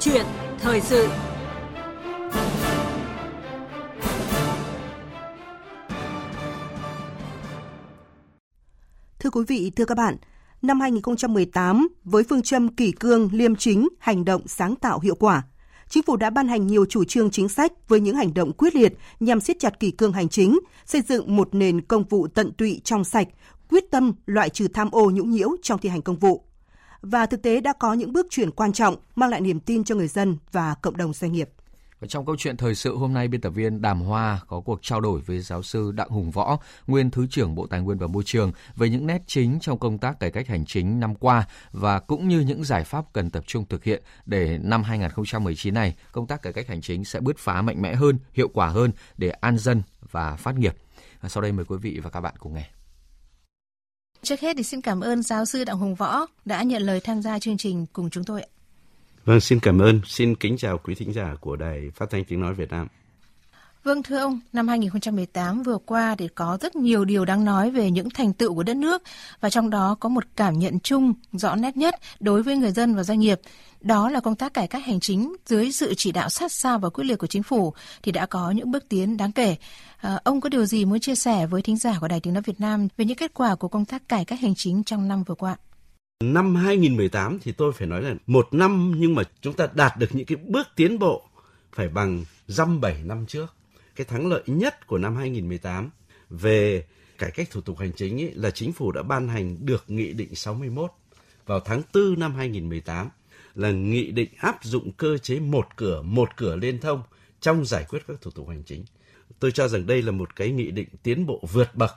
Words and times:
chuyện 0.00 0.26
thời 0.58 0.80
sự 0.80 1.08
Thưa 9.18 9.30
quý 9.30 9.44
vị, 9.48 9.72
thưa 9.76 9.84
các 9.84 9.94
bạn, 9.94 10.16
năm 10.62 10.80
2018 10.80 11.88
với 12.04 12.22
phương 12.22 12.42
châm 12.42 12.68
kỷ 12.68 12.92
cương, 12.92 13.28
liêm 13.32 13.56
chính, 13.56 13.88
hành 13.98 14.24
động 14.24 14.48
sáng 14.48 14.76
tạo 14.76 15.00
hiệu 15.00 15.14
quả, 15.14 15.42
chính 15.88 16.02
phủ 16.02 16.16
đã 16.16 16.30
ban 16.30 16.48
hành 16.48 16.66
nhiều 16.66 16.84
chủ 16.84 17.04
trương 17.04 17.30
chính 17.30 17.48
sách 17.48 17.72
với 17.88 18.00
những 18.00 18.16
hành 18.16 18.34
động 18.34 18.52
quyết 18.52 18.76
liệt 18.76 18.92
nhằm 19.20 19.40
siết 19.40 19.56
chặt 19.58 19.80
kỷ 19.80 19.90
cương 19.90 20.12
hành 20.12 20.28
chính, 20.28 20.58
xây 20.86 21.02
dựng 21.02 21.36
một 21.36 21.54
nền 21.54 21.80
công 21.80 22.04
vụ 22.04 22.26
tận 22.34 22.52
tụy 22.52 22.80
trong 22.84 23.04
sạch, 23.04 23.28
quyết 23.70 23.90
tâm 23.90 24.12
loại 24.26 24.48
trừ 24.50 24.68
tham 24.68 24.90
ô 24.90 25.10
nhũng 25.10 25.30
nhiễu 25.30 25.48
trong 25.62 25.78
thi 25.78 25.88
hành 25.88 26.02
công 26.02 26.16
vụ. 26.16 26.47
Và 27.02 27.26
thực 27.26 27.42
tế 27.42 27.60
đã 27.60 27.72
có 27.72 27.92
những 27.92 28.12
bước 28.12 28.26
chuyển 28.30 28.50
quan 28.50 28.72
trọng 28.72 28.96
mang 29.16 29.30
lại 29.30 29.40
niềm 29.40 29.60
tin 29.60 29.84
cho 29.84 29.94
người 29.94 30.08
dân 30.08 30.36
và 30.52 30.74
cộng 30.82 30.96
đồng 30.96 31.12
doanh 31.12 31.32
nghiệp. 31.32 31.50
Và 32.00 32.08
trong 32.08 32.26
câu 32.26 32.36
chuyện 32.38 32.56
thời 32.56 32.74
sự 32.74 32.96
hôm 32.96 33.12
nay, 33.12 33.28
biên 33.28 33.40
tập 33.40 33.50
viên 33.50 33.82
Đàm 33.82 34.00
Hoa 34.00 34.40
có 34.48 34.60
cuộc 34.60 34.78
trao 34.82 35.00
đổi 35.00 35.20
với 35.20 35.40
giáo 35.40 35.62
sư 35.62 35.92
Đặng 35.92 36.08
Hùng 36.08 36.30
Võ, 36.30 36.58
nguyên 36.86 37.10
Thứ 37.10 37.26
trưởng 37.30 37.54
Bộ 37.54 37.66
Tài 37.66 37.80
nguyên 37.80 37.98
và 37.98 38.06
Môi 38.06 38.22
trường 38.26 38.52
về 38.76 38.88
những 38.88 39.06
nét 39.06 39.22
chính 39.26 39.58
trong 39.60 39.78
công 39.78 39.98
tác 39.98 40.20
cải 40.20 40.30
cách 40.30 40.48
hành 40.48 40.64
chính 40.64 41.00
năm 41.00 41.14
qua 41.14 41.46
và 41.72 42.00
cũng 42.00 42.28
như 42.28 42.40
những 42.40 42.64
giải 42.64 42.84
pháp 42.84 43.04
cần 43.12 43.30
tập 43.30 43.44
trung 43.46 43.64
thực 43.68 43.84
hiện 43.84 44.02
để 44.26 44.58
năm 44.62 44.82
2019 44.82 45.74
này 45.74 45.94
công 46.12 46.26
tác 46.26 46.42
cải 46.42 46.52
cách 46.52 46.68
hành 46.68 46.80
chính 46.80 47.04
sẽ 47.04 47.20
bứt 47.20 47.38
phá 47.38 47.62
mạnh 47.62 47.82
mẽ 47.82 47.94
hơn, 47.94 48.18
hiệu 48.32 48.48
quả 48.48 48.68
hơn 48.68 48.92
để 49.16 49.30
an 49.30 49.58
dân 49.58 49.82
và 50.10 50.36
phát 50.36 50.54
nghiệp. 50.58 50.74
Và 51.20 51.28
sau 51.28 51.42
đây 51.42 51.52
mời 51.52 51.64
quý 51.64 51.76
vị 51.82 52.00
và 52.02 52.10
các 52.10 52.20
bạn 52.20 52.34
cùng 52.38 52.54
nghe. 52.54 52.77
Trước 54.22 54.40
hết 54.40 54.56
thì 54.56 54.62
xin 54.62 54.80
cảm 54.80 55.00
ơn 55.00 55.22
giáo 55.22 55.44
sư 55.44 55.64
Đặng 55.64 55.78
Hùng 55.78 55.94
Võ 55.94 56.26
đã 56.44 56.62
nhận 56.62 56.82
lời 56.82 57.00
tham 57.04 57.22
gia 57.22 57.38
chương 57.38 57.56
trình 57.56 57.86
cùng 57.92 58.10
chúng 58.10 58.24
tôi. 58.24 58.42
Vâng, 59.24 59.40
xin 59.40 59.60
cảm 59.60 59.78
ơn. 59.78 60.00
Xin 60.06 60.34
kính 60.34 60.56
chào 60.56 60.78
quý 60.78 60.94
thính 60.94 61.12
giả 61.12 61.34
của 61.40 61.56
Đài 61.56 61.90
Phát 61.94 62.10
thanh 62.10 62.24
Tiếng 62.24 62.40
Nói 62.40 62.54
Việt 62.54 62.70
Nam. 62.70 62.88
Vâng 63.84 64.02
thưa 64.02 64.18
ông, 64.18 64.40
năm 64.52 64.68
2018 64.68 65.62
vừa 65.62 65.78
qua 65.78 66.14
thì 66.18 66.28
có 66.28 66.58
rất 66.60 66.76
nhiều 66.76 67.04
điều 67.04 67.24
đáng 67.24 67.44
nói 67.44 67.70
về 67.70 67.90
những 67.90 68.10
thành 68.10 68.32
tựu 68.32 68.54
của 68.54 68.62
đất 68.62 68.76
nước 68.76 69.02
và 69.40 69.50
trong 69.50 69.70
đó 69.70 69.96
có 70.00 70.08
một 70.08 70.24
cảm 70.36 70.58
nhận 70.58 70.80
chung 70.80 71.12
rõ 71.32 71.54
nét 71.54 71.76
nhất 71.76 71.94
đối 72.20 72.42
với 72.42 72.56
người 72.56 72.70
dân 72.70 72.94
và 72.94 73.02
doanh 73.02 73.18
nghiệp. 73.18 73.40
Đó 73.80 74.10
là 74.10 74.20
công 74.20 74.36
tác 74.36 74.54
cải 74.54 74.68
cách 74.68 74.84
hành 74.84 75.00
chính 75.00 75.36
dưới 75.46 75.72
sự 75.72 75.94
chỉ 75.94 76.12
đạo 76.12 76.28
sát 76.28 76.52
sao 76.52 76.78
và 76.78 76.88
quyết 76.88 77.04
liệt 77.04 77.16
của 77.16 77.26
chính 77.26 77.42
phủ 77.42 77.74
thì 78.02 78.12
đã 78.12 78.26
có 78.26 78.50
những 78.50 78.70
bước 78.70 78.88
tiến 78.88 79.16
đáng 79.16 79.32
kể. 79.32 79.56
À, 79.96 80.20
ông 80.24 80.40
có 80.40 80.48
điều 80.48 80.66
gì 80.66 80.84
muốn 80.84 81.00
chia 81.00 81.14
sẻ 81.14 81.46
với 81.46 81.62
thính 81.62 81.76
giả 81.76 81.94
của 82.00 82.08
Đài 82.08 82.20
Tiếng 82.20 82.34
Nói 82.34 82.42
Việt 82.46 82.60
Nam 82.60 82.88
về 82.96 83.04
những 83.04 83.16
kết 83.16 83.34
quả 83.34 83.54
của 83.54 83.68
công 83.68 83.84
tác 83.84 84.08
cải 84.08 84.24
cách 84.24 84.40
hành 84.40 84.54
chính 84.54 84.84
trong 84.84 85.08
năm 85.08 85.24
vừa 85.24 85.34
qua? 85.34 85.56
Năm 86.24 86.54
2018 86.54 87.38
thì 87.42 87.52
tôi 87.52 87.72
phải 87.72 87.88
nói 87.88 88.02
là 88.02 88.14
một 88.26 88.48
năm 88.52 88.94
nhưng 88.96 89.14
mà 89.14 89.22
chúng 89.40 89.54
ta 89.54 89.68
đạt 89.74 89.96
được 89.96 90.08
những 90.12 90.26
cái 90.26 90.36
bước 90.36 90.66
tiến 90.76 90.98
bộ 90.98 91.22
phải 91.72 91.88
bằng 91.88 92.24
dăm 92.46 92.80
bảy 92.80 93.02
năm 93.04 93.26
trước. 93.26 93.54
Cái 93.98 94.04
thắng 94.04 94.26
lợi 94.26 94.42
nhất 94.46 94.86
của 94.86 94.98
năm 94.98 95.16
2018 95.16 95.90
về 96.30 96.86
cải 97.18 97.30
cách 97.30 97.48
thủ 97.50 97.60
tục 97.60 97.78
hành 97.78 97.92
chính 97.92 98.16
ý, 98.16 98.30
là 98.30 98.50
chính 98.50 98.72
phủ 98.72 98.92
đã 98.92 99.02
ban 99.02 99.28
hành 99.28 99.66
được 99.66 99.84
Nghị 99.88 100.12
định 100.12 100.34
61 100.34 100.90
vào 101.46 101.60
tháng 101.60 101.82
4 101.94 102.18
năm 102.18 102.34
2018 102.34 103.08
là 103.54 103.70
nghị 103.70 104.10
định 104.10 104.28
áp 104.36 104.64
dụng 104.64 104.92
cơ 104.92 105.18
chế 105.18 105.40
một 105.40 105.66
cửa, 105.76 106.02
một 106.02 106.28
cửa 106.36 106.56
liên 106.56 106.80
thông 106.80 107.02
trong 107.40 107.64
giải 107.64 107.84
quyết 107.88 107.98
các 108.08 108.20
thủ 108.20 108.30
tục 108.30 108.48
hành 108.48 108.62
chính. 108.66 108.84
Tôi 109.38 109.52
cho 109.52 109.68
rằng 109.68 109.86
đây 109.86 110.02
là 110.02 110.12
một 110.12 110.36
cái 110.36 110.50
nghị 110.50 110.70
định 110.70 110.88
tiến 111.02 111.26
bộ 111.26 111.44
vượt 111.52 111.74
bậc. 111.74 111.94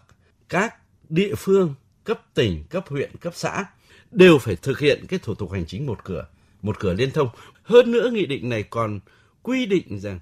Các 0.50 0.76
địa 1.10 1.36
phương, 1.36 1.74
cấp 2.04 2.22
tỉnh, 2.34 2.64
cấp 2.70 2.86
huyện, 2.88 3.12
cấp 3.18 3.34
xã 3.36 3.66
đều 4.12 4.38
phải 4.38 4.56
thực 4.56 4.80
hiện 4.80 5.06
cái 5.08 5.20
thủ 5.24 5.36
tục 5.36 5.52
hành 5.52 5.66
chính 5.66 5.86
một 5.86 6.04
cửa, 6.04 6.28
một 6.62 6.80
cửa 6.80 6.94
liên 6.94 7.12
thông. 7.12 7.30
Hơn 7.64 7.92
nữa 7.92 8.10
nghị 8.14 8.26
định 8.26 8.50
này 8.50 8.64
còn 8.64 9.00
quy 9.44 9.66
định 9.66 10.00
rằng 10.00 10.20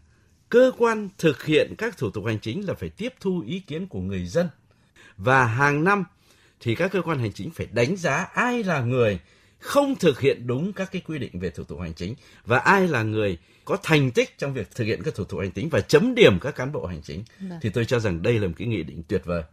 cơ 0.49 0.71
quan 0.77 1.09
thực 1.17 1.45
hiện 1.45 1.75
các 1.77 1.97
thủ 1.97 2.09
tục 2.09 2.25
hành 2.25 2.39
chính 2.39 2.67
là 2.67 2.73
phải 2.73 2.89
tiếp 2.89 3.13
thu 3.19 3.43
ý 3.47 3.59
kiến 3.59 3.87
của 3.87 3.99
người 3.99 4.25
dân. 4.25 4.49
Và 5.17 5.45
hàng 5.45 5.83
năm 5.83 6.03
thì 6.59 6.75
các 6.75 6.91
cơ 6.91 7.01
quan 7.01 7.19
hành 7.19 7.33
chính 7.33 7.51
phải 7.51 7.67
đánh 7.71 7.95
giá 7.95 8.27
ai 8.33 8.63
là 8.63 8.81
người 8.81 9.19
không 9.59 9.95
thực 9.95 10.19
hiện 10.19 10.47
đúng 10.47 10.73
các 10.73 10.91
cái 10.91 11.01
quy 11.07 11.17
định 11.17 11.39
về 11.39 11.49
thủ 11.49 11.63
tục 11.63 11.79
hành 11.79 11.93
chính 11.93 12.15
và 12.45 12.59
ai 12.59 12.87
là 12.87 13.03
người 13.03 13.37
có 13.65 13.77
thành 13.83 14.11
tích 14.11 14.37
trong 14.37 14.53
việc 14.53 14.75
thực 14.75 14.85
hiện 14.85 15.03
các 15.03 15.15
thủ 15.15 15.23
tục 15.23 15.39
hành 15.39 15.51
chính 15.51 15.69
và 15.69 15.81
chấm 15.81 16.15
điểm 16.15 16.39
các 16.41 16.55
cán 16.55 16.71
bộ 16.71 16.85
hành 16.85 17.01
chính. 17.01 17.23
Được. 17.39 17.55
thì 17.61 17.69
tôi 17.69 17.85
cho 17.85 17.99
rằng 17.99 18.21
đây 18.21 18.39
là 18.39 18.47
một 18.47 18.53
cái 18.57 18.67
nghị 18.67 18.83
định 18.83 19.03
tuyệt 19.07 19.21
vời. 19.25 19.43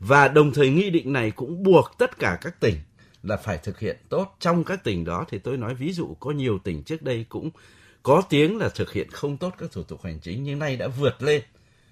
Và 0.00 0.28
đồng 0.28 0.52
thời 0.52 0.70
nghị 0.70 0.90
định 0.90 1.12
này 1.12 1.30
cũng 1.30 1.62
buộc 1.62 1.90
tất 1.98 2.18
cả 2.18 2.38
các 2.40 2.60
tỉnh 2.60 2.74
là 3.22 3.36
phải 3.36 3.58
thực 3.58 3.78
hiện 3.78 3.96
tốt. 4.08 4.36
Trong 4.40 4.64
các 4.64 4.84
tỉnh 4.84 5.04
đó 5.04 5.24
thì 5.30 5.38
tôi 5.38 5.56
nói 5.56 5.74
ví 5.74 5.92
dụ 5.92 6.14
có 6.20 6.30
nhiều 6.30 6.58
tỉnh 6.58 6.82
trước 6.82 7.02
đây 7.02 7.26
cũng 7.28 7.50
có 8.04 8.22
tiếng 8.28 8.58
là 8.58 8.68
thực 8.68 8.92
hiện 8.92 9.10
không 9.10 9.36
tốt 9.36 9.54
các 9.58 9.72
thủ 9.72 9.82
tục 9.82 10.02
hành 10.02 10.18
chính 10.20 10.44
nhưng 10.44 10.58
nay 10.58 10.76
đã 10.76 10.88
vượt 10.88 11.22
lên 11.22 11.42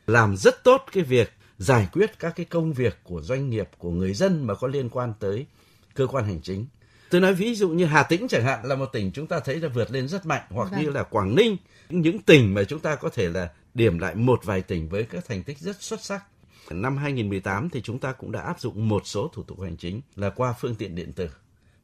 làm 0.07 0.37
rất 0.37 0.65
tốt 0.65 0.85
cái 0.93 1.05
việc 1.05 1.33
giải 1.59 1.89
quyết 1.93 2.19
các 2.19 2.33
cái 2.37 2.47
công 2.47 2.73
việc 2.73 2.99
của 3.03 3.23
doanh 3.23 3.51
nghiệp 3.51 3.69
của 3.79 3.91
người 3.91 4.15
dân 4.15 4.47
mà 4.47 4.55
có 4.55 4.69
liên 4.69 4.89
quan 4.89 5.13
tới 5.21 5.47
cơ 5.95 6.07
quan 6.07 6.25
hành 6.25 6.41
chính 6.43 6.67
tôi 7.11 7.21
nói 7.21 7.35
ví 7.35 7.55
dụ 7.55 7.69
như 7.69 7.85
Hà 7.85 8.03
Tĩnh 8.03 8.29
chẳng 8.29 8.45
hạn 8.45 8.65
là 8.65 8.75
một 8.75 8.87
tỉnh 8.87 9.11
chúng 9.15 9.27
ta 9.27 9.41
thấy 9.41 9.61
là 9.61 9.69
vượt 9.69 9.91
lên 9.91 10.09
rất 10.09 10.27
mạnh 10.27 10.43
hoặc 10.51 10.71
vâng. 10.71 10.83
như 10.83 10.91
là 10.91 11.03
Quảng 11.03 11.35
Ninh 11.35 11.57
những 11.89 12.19
tỉnh 12.19 12.55
mà 12.55 12.65
chúng 12.65 12.81
ta 12.81 12.95
có 12.95 13.09
thể 13.09 13.29
là 13.29 13.51
điểm 13.75 13.99
lại 13.99 14.15
một 14.15 14.41
vài 14.45 14.63
tỉnh 14.63 14.89
với 14.89 15.05
các 15.05 15.25
thành 15.29 15.43
tích 15.43 15.59
rất 15.59 15.83
xuất 15.83 16.05
sắc 16.05 16.25
Năm 16.71 16.97
2018 16.97 17.71
thì 17.71 17.81
chúng 17.83 17.99
ta 17.99 18.13
cũng 18.13 18.33
đã 18.33 18.41
áp 18.41 18.61
dụng 18.61 18.89
một 18.89 19.03
số 19.05 19.31
thủ 19.35 19.43
tục 19.43 19.61
hành 19.61 19.77
chính 19.77 20.01
là 20.17 20.31
qua 20.31 20.55
phương 20.61 20.75
tiện 20.75 20.95
điện 20.95 21.13
tử 21.13 21.29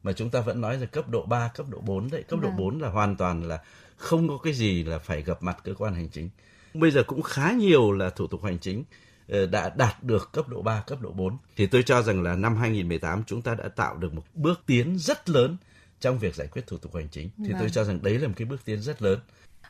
mà 0.03 0.13
chúng 0.13 0.31
ta 0.31 0.41
vẫn 0.41 0.61
nói 0.61 0.79
là 0.79 0.87
cấp 0.87 1.09
độ 1.09 1.23
3, 1.23 1.51
cấp 1.55 1.67
độ 1.71 1.81
4 1.81 2.11
đấy. 2.11 2.23
Cấp 2.23 2.41
độ 2.43 2.51
4 2.51 2.71
vâng. 2.71 2.83
là 2.83 2.89
hoàn 2.89 3.17
toàn 3.17 3.43
là 3.43 3.59
không 3.99 4.29
có 4.29 4.39
cái 4.39 4.53
gì 4.53 4.85
là 4.85 4.99
phải 4.99 5.23
gặp 5.23 5.43
mặt 5.43 5.57
cơ 5.65 5.75
quan 5.75 5.95
hành 5.95 6.09
chính. 6.09 6.31
Bây 6.75 6.91
giờ 6.91 7.03
cũng 7.07 7.23
khá 7.23 7.53
nhiều 7.53 7.93
là 7.93 8.11
thủ 8.11 8.27
tục 8.27 8.45
hành 8.45 8.59
chính 8.59 8.85
ờ, 9.29 9.47
đã 9.47 9.71
đạt 9.77 10.03
được 10.03 10.33
cấp 10.33 10.49
độ 10.49 10.63
3, 10.63 10.83
cấp 10.87 11.01
độ 11.01 11.11
4. 11.11 11.37
Thì 11.57 11.67
tôi 11.67 11.83
cho 11.83 12.03
rằng 12.03 12.23
là 12.23 12.37
năm 12.37 12.57
2018 12.57 13.25
chúng 13.27 13.43
ta 13.43 13.55
đã 13.55 13.69
tạo 13.69 13.97
được 13.97 14.15
một 14.15 14.23
bước 14.35 14.63
tiến 14.67 14.99
rất 14.99 15.29
lớn 15.29 15.57
trong 16.01 16.19
việc 16.19 16.35
giải 16.35 16.47
quyết 16.47 16.67
thủ 16.67 16.77
tục 16.77 16.95
hành 16.95 17.09
chính. 17.11 17.31
Thì 17.39 17.53
vâng. 17.53 17.61
tôi 17.61 17.71
cho 17.71 17.85
rằng 17.85 17.99
đấy 18.03 18.19
là 18.19 18.29
một 18.29 18.35
cái 18.37 18.47
bước 18.47 18.65
tiến 18.65 18.83
rất 18.83 19.03
lớn. 19.03 19.19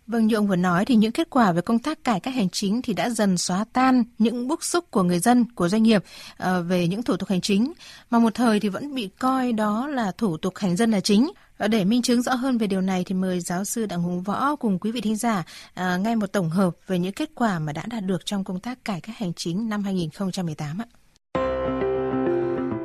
Vâng, 0.07 0.27
như 0.27 0.37
ông 0.37 0.47
vừa 0.47 0.57
nói 0.57 0.85
thì 0.85 0.95
những 0.95 1.13
kết 1.13 1.31
quả 1.31 1.53
về 1.53 1.61
công 1.61 1.79
tác 1.79 2.05
cải 2.05 2.21
cách 2.21 2.35
hành 2.35 2.51
chính 2.51 2.83
thì 2.83 2.95
đã 2.95 3.11
dần 3.11 3.39
xóa 3.39 3.65
tan 3.73 4.05
những 4.19 4.49
bức 4.49 4.65
xúc 4.65 4.85
của 4.91 5.03
người 5.03 5.19
dân, 5.19 5.45
của 5.55 5.69
doanh 5.69 5.83
nghiệp 5.83 6.05
uh, 6.43 6.49
về 6.69 6.89
những 6.89 7.03
thủ 7.03 7.17
tục 7.17 7.29
hành 7.29 7.41
chính 7.41 7.73
mà 8.11 8.19
một 8.19 8.35
thời 8.35 8.61
thì 8.61 8.69
vẫn 8.69 8.95
bị 8.95 9.11
coi 9.19 9.53
đó 9.53 9.87
là 9.87 10.13
thủ 10.19 10.37
tục 10.37 10.57
hành 10.57 10.77
dân 10.77 10.91
là 10.91 11.01
chính. 11.01 11.31
Ờ, 11.59 11.69
để 11.69 11.85
minh 11.85 12.03
chứng 12.03 12.23
rõ 12.23 12.35
hơn 12.35 12.59
về 12.59 12.67
điều 12.67 12.81
này 12.81 13.05
thì 13.07 13.15
mời 13.15 13.41
giáo 13.41 13.65
sư 13.65 13.87
Đặng 13.87 14.03
Hùng 14.03 14.23
Võ 14.23 14.57
cùng 14.57 14.79
quý 14.79 14.91
vị 14.91 15.01
thính 15.01 15.17
giả 15.17 15.45
à, 15.75 15.97
nghe 15.97 16.15
một 16.15 16.33
tổng 16.33 16.51
hợp 16.51 16.75
về 16.87 16.99
những 16.99 17.13
kết 17.13 17.31
quả 17.35 17.59
mà 17.59 17.73
đã 17.73 17.83
đạt 17.87 18.05
được 18.05 18.27
trong 18.27 18.45
công 18.45 18.61
tác 18.61 18.85
cải 18.85 19.01
cách 19.01 19.17
hành 19.19 19.33
chính 19.35 19.69
năm 19.69 19.83
2018 19.83 20.79
ạ. 20.79 20.87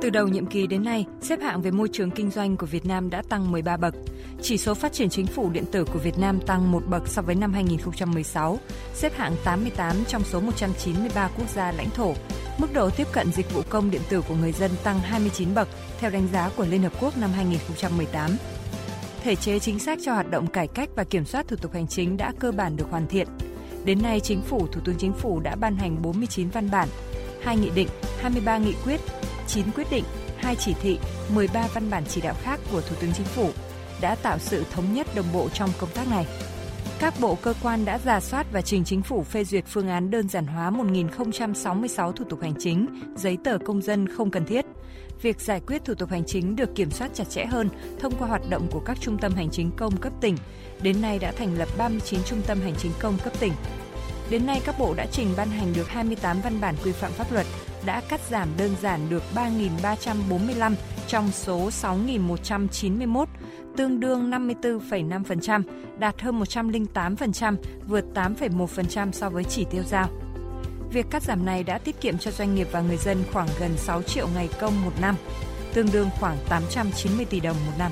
Từ 0.02 0.10
đầu 0.10 0.28
nhiệm 0.28 0.46
kỳ 0.46 0.68
đến 0.68 0.84
nay, 0.84 1.06
xếp 1.22 1.40
hạng 1.42 1.62
về 1.62 1.72
môi 1.72 1.90
trường 1.94 2.12
kinh 2.12 2.32
doanh 2.32 2.58
của 2.58 2.66
Việt 2.66 2.86
Nam 2.86 3.10
đã 3.10 3.22
tăng 3.30 3.52
13 3.52 3.78
bậc. 3.78 3.96
Chỉ 4.42 4.58
số 4.58 4.74
phát 4.74 4.94
triển 4.94 5.10
chính 5.10 5.28
phủ 5.28 5.50
điện 5.50 5.66
tử 5.72 5.86
của 5.94 6.00
Việt 6.00 6.20
Nam 6.20 6.40
tăng 6.48 6.72
một 6.72 6.84
bậc 6.88 7.08
so 7.08 7.22
với 7.22 7.36
năm 7.36 7.54
2016, 7.54 8.60
xếp 8.94 9.14
hạng 9.18 9.36
88 9.44 9.96
trong 10.08 10.24
số 10.24 10.40
193 10.40 11.30
quốc 11.38 11.50
gia 11.50 11.72
lãnh 11.72 11.90
thổ. 11.90 12.14
Mức 12.58 12.74
độ 12.74 12.90
tiếp 12.90 13.08
cận 13.12 13.32
dịch 13.32 13.54
vụ 13.54 13.62
công 13.70 13.92
điện 13.92 14.02
tử 14.10 14.22
của 14.22 14.36
người 14.36 14.52
dân 14.52 14.72
tăng 14.84 15.00
29 15.00 15.54
bậc 15.54 15.68
theo 16.00 16.10
đánh 16.10 16.28
giá 16.34 16.50
của 16.58 16.66
Liên 16.66 16.84
Hợp 16.84 16.94
Quốc 17.02 17.18
năm 17.18 17.30
2018. 17.36 18.30
Thể 19.24 19.36
chế 19.36 19.60
chính 19.60 19.80
sách 19.80 20.00
cho 20.02 20.14
hoạt 20.14 20.32
động 20.32 20.48
cải 20.48 20.68
cách 20.68 20.90
và 20.96 21.04
kiểm 21.04 21.26
soát 21.26 21.48
thủ 21.48 21.56
tục 21.56 21.74
hành 21.74 21.88
chính 21.88 22.18
đã 22.18 22.32
cơ 22.40 22.52
bản 22.52 22.76
được 22.76 22.86
hoàn 22.90 23.08
thiện. 23.08 23.28
Đến 23.86 24.02
nay, 24.02 24.20
Chính 24.20 24.42
phủ, 24.42 24.68
Thủ 24.68 24.82
tướng 24.86 24.96
Chính 24.98 25.14
phủ 25.14 25.40
đã 25.40 25.56
ban 25.56 25.76
hành 25.76 26.02
49 26.02 26.50
văn 26.50 26.70
bản, 26.72 26.88
hai 27.42 27.58
nghị 27.58 27.70
định, 27.70 27.88
23 28.20 28.58
nghị 28.58 28.74
quyết, 28.86 29.02
9 29.48 29.66
quyết 29.76 29.88
định, 29.92 30.04
2 30.38 30.56
chỉ 30.56 30.74
thị, 30.82 31.00
13 31.34 31.68
văn 31.74 31.90
bản 31.90 32.04
chỉ 32.10 32.22
đạo 32.22 32.36
khác 32.42 32.60
của 32.72 32.82
Thủ 32.82 32.96
tướng 33.00 33.14
Chính 33.14 33.26
phủ 33.26 33.50
đã 34.02 34.16
tạo 34.16 34.40
sự 34.40 34.64
thống 34.72 34.94
nhất 34.94 35.08
đồng 35.16 35.34
bộ 35.34 35.50
trong 35.50 35.70
công 35.80 35.90
tác 35.94 36.08
này. 36.10 36.26
Các 37.00 37.14
bộ 37.22 37.36
cơ 37.36 37.54
quan 37.64 37.86
đã 37.86 38.00
giả 38.00 38.20
soát 38.20 38.48
và 38.52 38.62
trình 38.62 38.84
chính 38.84 39.02
phủ 39.02 39.24
phê 39.24 39.44
duyệt 39.44 39.64
phương 39.68 39.90
án 39.90 40.12
đơn 40.12 40.30
giản 40.30 40.48
hóa 40.48 40.72
1.066 40.72 42.12
thủ 42.12 42.26
tục 42.30 42.42
hành 42.42 42.54
chính, 42.60 42.88
giấy 43.16 43.38
tờ 43.44 43.58
công 43.66 43.82
dân 43.82 44.08
không 44.08 44.32
cần 44.32 44.46
thiết. 44.46 44.66
Việc 45.24 45.42
giải 45.42 45.62
quyết 45.68 45.86
thủ 45.86 45.94
tục 45.94 46.10
hành 46.10 46.24
chính 46.26 46.56
được 46.56 46.76
kiểm 46.76 46.92
soát 46.92 47.12
chặt 47.14 47.24
chẽ 47.30 47.46
hơn 47.46 47.70
thông 48.00 48.14
qua 48.20 48.28
hoạt 48.28 48.42
động 48.50 48.68
của 48.72 48.80
các 48.80 48.98
trung 49.02 49.18
tâm 49.18 49.34
hành 49.34 49.50
chính 49.52 49.72
công 49.78 49.98
cấp 49.98 50.14
tỉnh. 50.22 50.38
Đến 50.82 51.02
nay 51.02 51.20
đã 51.20 51.32
thành 51.32 51.58
lập 51.58 51.68
39 51.78 52.20
trung 52.26 52.42
tâm 52.48 52.60
hành 52.62 52.74
chính 52.78 52.92
công 53.00 53.18
cấp 53.24 53.34
tỉnh. 53.40 53.54
Đến 54.30 54.46
nay 54.46 54.62
các 54.66 54.76
bộ 54.80 54.94
đã 54.94 55.06
trình 55.12 55.28
ban 55.38 55.50
hành 55.50 55.74
được 55.74 55.88
28 55.88 56.42
văn 56.42 56.62
bản 56.62 56.76
quy 56.84 56.92
phạm 56.92 57.12
pháp 57.12 57.32
luật, 57.32 57.46
đã 57.86 58.02
cắt 58.10 58.22
giảm 58.30 58.48
đơn 58.58 58.76
giản 58.82 59.10
được 59.10 59.24
3.345 59.36 60.74
trong 61.08 61.32
số 61.32 61.70
6.191, 61.70 63.26
tương 63.78 64.00
đương 64.00 64.32
54,5%, 64.32 65.64
đạt 66.00 66.22
hơn 66.22 66.40
108%, 66.40 67.56
vượt 67.88 68.06
8,1% 68.14 69.12
so 69.12 69.30
với 69.30 69.44
chỉ 69.44 69.66
tiêu 69.72 69.84
giao. 69.84 70.23
Việc 70.94 71.06
cắt 71.10 71.24
giảm 71.24 71.46
này 71.46 71.64
đã 71.64 71.78
tiết 71.78 72.02
kiệm 72.02 72.18
cho 72.18 72.32
doanh 72.32 72.56
nghiệp 72.56 72.68
và 72.72 72.82
người 72.82 72.98
dân 72.98 73.24
khoảng 73.34 73.48
gần 73.60 73.78
6 73.78 74.02
triệu 74.02 74.28
ngày 74.36 74.50
công 74.62 74.86
một 74.86 74.92
năm, 75.02 75.16
tương 75.74 75.92
đương 75.92 76.10
khoảng 76.20 76.38
890 76.50 77.26
tỷ 77.26 77.40
đồng 77.40 77.56
một 77.66 77.72
năm. 77.80 77.92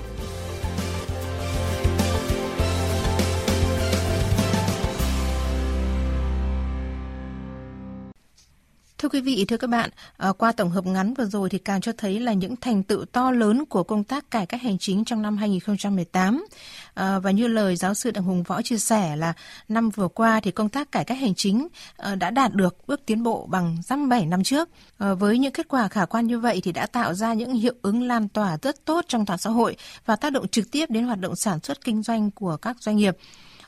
Quý 9.11 9.21
vị, 9.21 9.45
thưa 9.47 9.57
các 9.57 9.69
bạn, 9.69 9.89
à, 10.17 10.31
qua 10.31 10.51
tổng 10.51 10.69
hợp 10.69 10.85
ngắn 10.85 11.13
vừa 11.13 11.25
rồi 11.25 11.49
thì 11.49 11.57
càng 11.57 11.81
cho 11.81 11.91
thấy 11.97 12.19
là 12.19 12.33
những 12.33 12.55
thành 12.55 12.83
tựu 12.83 13.05
to 13.05 13.31
lớn 13.31 13.65
của 13.65 13.83
công 13.83 14.03
tác 14.03 14.31
cải 14.31 14.45
cách 14.45 14.61
hành 14.61 14.77
chính 14.77 15.05
trong 15.05 15.21
năm 15.21 15.37
2018. 15.37 16.45
À, 16.93 17.19
và 17.19 17.31
như 17.31 17.47
lời 17.47 17.75
giáo 17.75 17.93
sư 17.93 18.11
Đặng 18.11 18.23
Hùng 18.23 18.43
Võ 18.43 18.61
chia 18.61 18.77
sẻ 18.77 19.15
là 19.15 19.33
năm 19.69 19.89
vừa 19.89 20.07
qua 20.07 20.39
thì 20.43 20.51
công 20.51 20.69
tác 20.69 20.91
cải 20.91 21.05
cách 21.05 21.17
hành 21.17 21.35
chính 21.35 21.67
à, 21.97 22.15
đã 22.15 22.29
đạt 22.29 22.53
được 22.53 22.87
bước 22.87 23.01
tiến 23.05 23.23
bộ 23.23 23.47
bằng 23.49 23.77
dăm 23.83 24.09
bảy 24.09 24.25
năm 24.25 24.43
trước. 24.43 24.69
Với 24.97 25.37
những 25.37 25.53
kết 25.53 25.67
quả 25.67 25.87
khả 25.87 26.05
quan 26.05 26.27
như 26.27 26.39
vậy 26.39 26.61
thì 26.63 26.71
đã 26.71 26.85
tạo 26.85 27.13
ra 27.13 27.33
những 27.33 27.53
hiệu 27.53 27.73
ứng 27.81 28.03
lan 28.03 28.27
tỏa 28.29 28.57
rất 28.61 28.85
tốt 28.85 29.05
trong 29.07 29.25
toàn 29.25 29.39
xã 29.39 29.49
hội 29.49 29.75
và 30.05 30.15
tác 30.15 30.33
động 30.33 30.47
trực 30.47 30.71
tiếp 30.71 30.89
đến 30.89 31.05
hoạt 31.05 31.19
động 31.19 31.35
sản 31.35 31.59
xuất 31.63 31.83
kinh 31.83 32.03
doanh 32.03 32.31
của 32.31 32.57
các 32.57 32.77
doanh 32.79 32.97
nghiệp. 32.97 33.17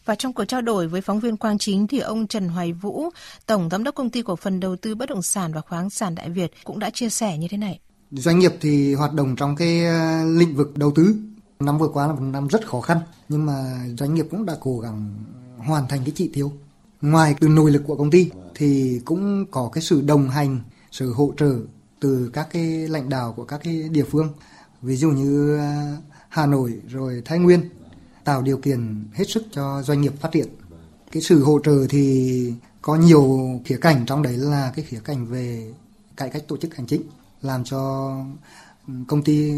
Và 0.05 0.15
trong 0.15 0.33
cuộc 0.33 0.45
trao 0.45 0.61
đổi 0.61 0.87
với 0.87 1.01
phóng 1.01 1.19
viên 1.19 1.37
Quang 1.37 1.57
Chính 1.57 1.87
thì 1.87 1.99
ông 1.99 2.27
Trần 2.27 2.47
Hoài 2.47 2.73
Vũ, 2.73 3.09
Tổng 3.45 3.69
Giám 3.71 3.83
đốc 3.83 3.95
Công 3.95 4.09
ty 4.09 4.21
Cổ 4.21 4.35
phần 4.35 4.59
Đầu 4.59 4.75
tư 4.75 4.95
Bất 4.95 5.09
động 5.09 5.21
sản 5.21 5.53
và 5.53 5.61
Khoáng 5.61 5.89
sản 5.89 6.15
Đại 6.15 6.29
Việt 6.29 6.51
cũng 6.63 6.79
đã 6.79 6.89
chia 6.89 7.09
sẻ 7.09 7.37
như 7.37 7.47
thế 7.47 7.57
này. 7.57 7.79
Doanh 8.11 8.39
nghiệp 8.39 8.53
thì 8.61 8.93
hoạt 8.93 9.13
động 9.13 9.35
trong 9.35 9.55
cái 9.55 9.85
ờ, 9.85 10.25
lĩnh 10.25 10.55
vực 10.55 10.77
đầu 10.77 10.91
tư. 10.95 11.15
Năm 11.59 11.77
vừa 11.77 11.87
qua 11.87 12.07
là 12.07 12.13
một 12.13 12.21
năm 12.21 12.47
rất 12.47 12.67
khó 12.67 12.81
khăn, 12.81 12.97
nhưng 13.29 13.45
mà 13.45 13.85
doanh 13.97 14.13
nghiệp 14.13 14.27
cũng 14.31 14.45
đã 14.45 14.53
cố 14.61 14.79
gắng 14.79 15.13
hoàn 15.57 15.87
thành 15.87 15.99
cái 16.05 16.13
chỉ 16.15 16.29
tiêu. 16.33 16.51
Ngoài 17.01 17.35
từ 17.39 17.47
nội 17.47 17.71
lực 17.71 17.83
của 17.87 17.95
công 17.95 18.11
ty 18.11 18.29
thì 18.55 19.01
cũng 19.05 19.45
có 19.51 19.69
cái 19.73 19.81
sự 19.81 20.01
đồng 20.01 20.29
hành, 20.29 20.59
sự 20.91 21.13
hỗ 21.13 21.33
trợ 21.37 21.55
từ 21.99 22.29
các 22.33 22.47
cái 22.51 22.63
lãnh 22.87 23.09
đạo 23.09 23.33
của 23.37 23.43
các 23.43 23.61
cái 23.63 23.89
địa 23.89 24.05
phương. 24.11 24.29
Ví 24.81 24.95
dụ 24.95 25.09
như 25.09 25.57
ờ, 25.57 25.97
Hà 26.29 26.45
Nội 26.45 26.73
rồi 26.87 27.21
Thái 27.25 27.39
Nguyên 27.39 27.69
tạo 28.23 28.41
điều 28.41 28.57
kiện 28.57 29.05
hết 29.13 29.29
sức 29.29 29.43
cho 29.51 29.81
doanh 29.83 30.01
nghiệp 30.01 30.13
phát 30.21 30.31
triển. 30.31 30.47
Cái 31.11 31.21
sự 31.21 31.43
hỗ 31.43 31.59
trợ 31.63 31.85
thì 31.89 32.53
có 32.81 32.95
nhiều 32.95 33.49
khía 33.65 33.77
cạnh 33.81 34.05
trong 34.05 34.23
đấy 34.23 34.37
là 34.37 34.71
cái 34.75 34.85
khía 34.85 34.99
cạnh 35.03 35.25
về 35.25 35.73
cải 36.17 36.29
cách 36.29 36.43
tổ 36.47 36.57
chức 36.57 36.75
hành 36.75 36.87
chính 36.87 37.01
làm 37.41 37.63
cho 37.63 38.11
ừ, 38.87 38.93
công 39.07 39.23
ty 39.23 39.51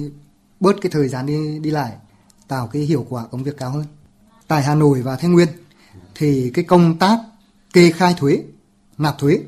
bớt 0.60 0.76
cái 0.82 0.90
thời 0.92 1.08
gian 1.08 1.26
đi 1.26 1.60
đi 1.60 1.72
lại 1.72 1.92
tạo 2.48 2.68
cái 2.68 2.82
hiệu 2.82 3.06
quả 3.10 3.26
công 3.32 3.44
việc 3.44 3.58
cao 3.58 3.72
hơn. 3.72 3.86
Tại 4.48 4.64
Hà 4.64 4.76
Nội 4.76 5.02
và 5.02 5.16
Thái 5.16 5.30
Nguyên 5.30 5.48
thì 6.16 6.52
cái 6.54 6.66
công 6.66 6.98
tác 6.98 7.20
kê 7.74 7.92
khai 7.92 8.16
thuế, 8.18 8.44
nạp 8.98 9.20
thuế 9.20 9.40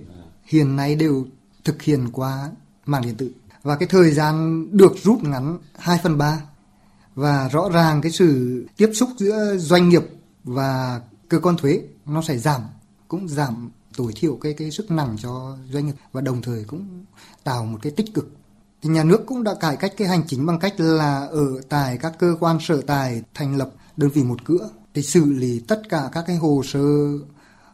hiện 0.45 0.75
nay 0.75 0.95
đều 0.95 1.25
thực 1.63 1.81
hiện 1.81 2.09
qua 2.11 2.49
mạng 2.85 3.01
điện 3.01 3.15
tử 3.15 3.31
và 3.63 3.75
cái 3.75 3.87
thời 3.87 4.11
gian 4.11 4.65
được 4.77 4.93
rút 5.03 5.23
ngắn 5.23 5.57
2 5.79 5.99
phần 6.03 6.17
3 6.17 6.41
và 7.17 7.49
rõ 7.51 7.69
ràng 7.69 8.01
cái 8.01 8.11
sự 8.11 8.65
tiếp 8.77 8.89
xúc 8.93 9.09
giữa 9.17 9.57
doanh 9.57 9.89
nghiệp 9.89 10.03
và 10.43 11.01
cơ 11.29 11.39
quan 11.39 11.57
thuế 11.57 11.81
nó 12.05 12.21
sẽ 12.21 12.37
giảm, 12.37 12.61
cũng 13.07 13.27
giảm 13.27 13.69
tối 13.95 14.11
thiểu 14.15 14.35
cái 14.41 14.53
cái 14.53 14.71
sức 14.71 14.91
nặng 14.91 15.17
cho 15.21 15.57
doanh 15.71 15.85
nghiệp 15.85 15.95
và 16.11 16.21
đồng 16.21 16.41
thời 16.41 16.63
cũng 16.63 17.05
tạo 17.43 17.65
một 17.65 17.79
cái 17.81 17.91
tích 17.91 18.13
cực. 18.13 18.31
Thì 18.81 18.89
nhà 18.89 19.03
nước 19.03 19.21
cũng 19.25 19.43
đã 19.43 19.55
cải 19.59 19.75
cách 19.75 19.93
cái 19.97 20.07
hành 20.07 20.23
chính 20.27 20.45
bằng 20.45 20.59
cách 20.59 20.73
là 20.77 21.19
ở 21.19 21.61
tại 21.69 21.97
các 21.97 22.13
cơ 22.19 22.35
quan 22.39 22.57
sở 22.61 22.81
tài 22.81 23.21
thành 23.33 23.57
lập 23.57 23.71
đơn 23.97 24.09
vị 24.09 24.23
một 24.23 24.45
cửa 24.45 24.69
để 24.93 25.01
xử 25.01 25.25
lý 25.25 25.59
tất 25.59 25.81
cả 25.89 26.09
các 26.11 26.23
cái 26.27 26.35
hồ 26.35 26.61
sơ 26.65 26.79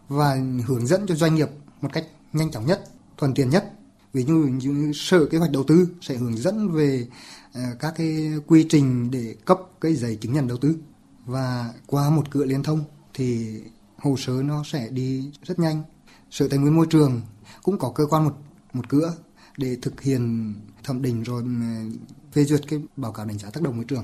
và 0.08 0.38
hướng 0.68 0.88
dẫn 0.88 1.06
cho 1.08 1.16
doanh 1.16 1.36
nghiệp 1.36 1.50
một 1.82 1.90
cách 1.94 2.06
nhanh 2.34 2.52
chóng 2.52 2.66
nhất, 2.66 2.84
thuận 3.18 3.34
tiện 3.34 3.50
nhất. 3.50 3.72
Ví 4.14 4.24
dụ 4.24 4.34
như 4.34 4.92
sở 4.96 5.26
kế 5.26 5.38
hoạch 5.38 5.52
đầu 5.52 5.64
tư 5.64 5.88
sẽ 6.02 6.16
hướng 6.16 6.38
dẫn 6.38 6.72
về 6.72 7.08
Ờ, 7.54 7.62
các 7.80 7.94
cái 7.98 8.32
quy 8.48 8.66
trình 8.70 9.12
để 9.12 9.36
cấp 9.46 9.60
cái 9.82 9.94
giấy 9.94 10.16
chứng 10.16 10.34
nhận 10.34 10.48
đầu 10.48 10.58
tư 10.58 10.76
và 11.26 11.74
qua 11.88 12.10
một 12.10 12.32
cửa 12.32 12.46
liên 12.46 12.64
thông 12.64 12.84
thì 13.14 13.60
hồ 13.98 14.16
sơ 14.18 14.34
nó 14.44 14.64
sẽ 14.66 14.90
đi 14.90 15.32
rất 15.44 15.60
nhanh. 15.60 15.84
Sở 16.32 16.48
Tài 16.48 16.60
nguyên 16.60 16.76
Môi 16.76 16.88
trường 16.90 17.22
cũng 17.64 17.78
có 17.78 17.92
cơ 17.96 18.06
quan 18.06 18.24
một 18.24 18.34
một 18.74 18.90
cửa 18.90 19.14
để 19.58 19.78
thực 19.82 20.02
hiện 20.02 20.54
thẩm 20.84 21.02
định 21.02 21.24
rồi 21.24 21.44
ừ, 21.44 21.50
phê 22.32 22.44
duyệt 22.44 22.62
cái 22.68 22.82
báo 22.98 23.12
cáo 23.12 23.26
đánh 23.26 23.38
giá 23.38 23.50
tác 23.50 23.64
động 23.64 23.76
môi 23.76 23.86
trường. 23.86 24.04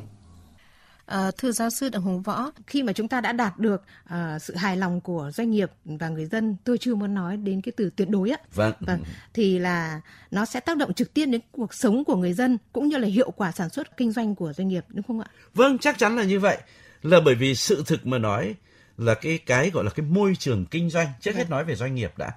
À, 1.09 1.31
thưa 1.37 1.51
giáo 1.51 1.69
sư 1.69 1.89
Đặng 1.89 2.01
Hùng 2.01 2.21
Võ, 2.21 2.51
khi 2.67 2.83
mà 2.83 2.93
chúng 2.93 3.07
ta 3.07 3.21
đã 3.21 3.31
đạt 3.31 3.59
được 3.59 3.81
à, 4.05 4.39
sự 4.39 4.55
hài 4.55 4.77
lòng 4.77 5.01
của 5.01 5.31
doanh 5.33 5.51
nghiệp 5.51 5.71
và 5.85 6.09
người 6.09 6.25
dân, 6.25 6.55
tôi 6.63 6.77
chưa 6.77 6.95
muốn 6.95 7.13
nói 7.13 7.37
đến 7.37 7.61
cái 7.61 7.71
từ 7.77 7.89
tuyệt 7.95 8.09
đối 8.09 8.29
á. 8.29 8.37
Vâng. 8.53 8.73
vâng. 8.79 9.03
Thì 9.33 9.59
là 9.59 10.01
nó 10.31 10.45
sẽ 10.45 10.59
tác 10.59 10.77
động 10.77 10.93
trực 10.93 11.13
tiếp 11.13 11.25
đến 11.25 11.41
cuộc 11.51 11.73
sống 11.73 12.03
của 12.03 12.15
người 12.15 12.33
dân 12.33 12.57
cũng 12.73 12.87
như 12.87 12.97
là 12.97 13.07
hiệu 13.07 13.31
quả 13.31 13.51
sản 13.51 13.69
xuất 13.69 13.97
kinh 13.97 14.11
doanh 14.11 14.35
của 14.35 14.53
doanh 14.53 14.67
nghiệp 14.67 14.85
đúng 14.89 15.03
không 15.03 15.19
ạ? 15.19 15.27
Vâng, 15.53 15.77
chắc 15.77 15.97
chắn 15.97 16.15
là 16.15 16.23
như 16.23 16.39
vậy. 16.39 16.57
Là 17.01 17.19
bởi 17.25 17.35
vì 17.35 17.55
sự 17.55 17.83
thực 17.85 18.05
mà 18.05 18.17
nói 18.17 18.55
là 18.97 19.13
cái 19.13 19.37
cái 19.37 19.69
gọi 19.69 19.83
là 19.83 19.89
cái 19.89 20.05
môi 20.05 20.35
trường 20.39 20.65
kinh 20.65 20.89
doanh, 20.89 21.07
trước 21.21 21.35
hết 21.35 21.43
vâng. 21.43 21.49
nói 21.49 21.63
về 21.63 21.75
doanh 21.75 21.95
nghiệp 21.95 22.17
đã. 22.17 22.31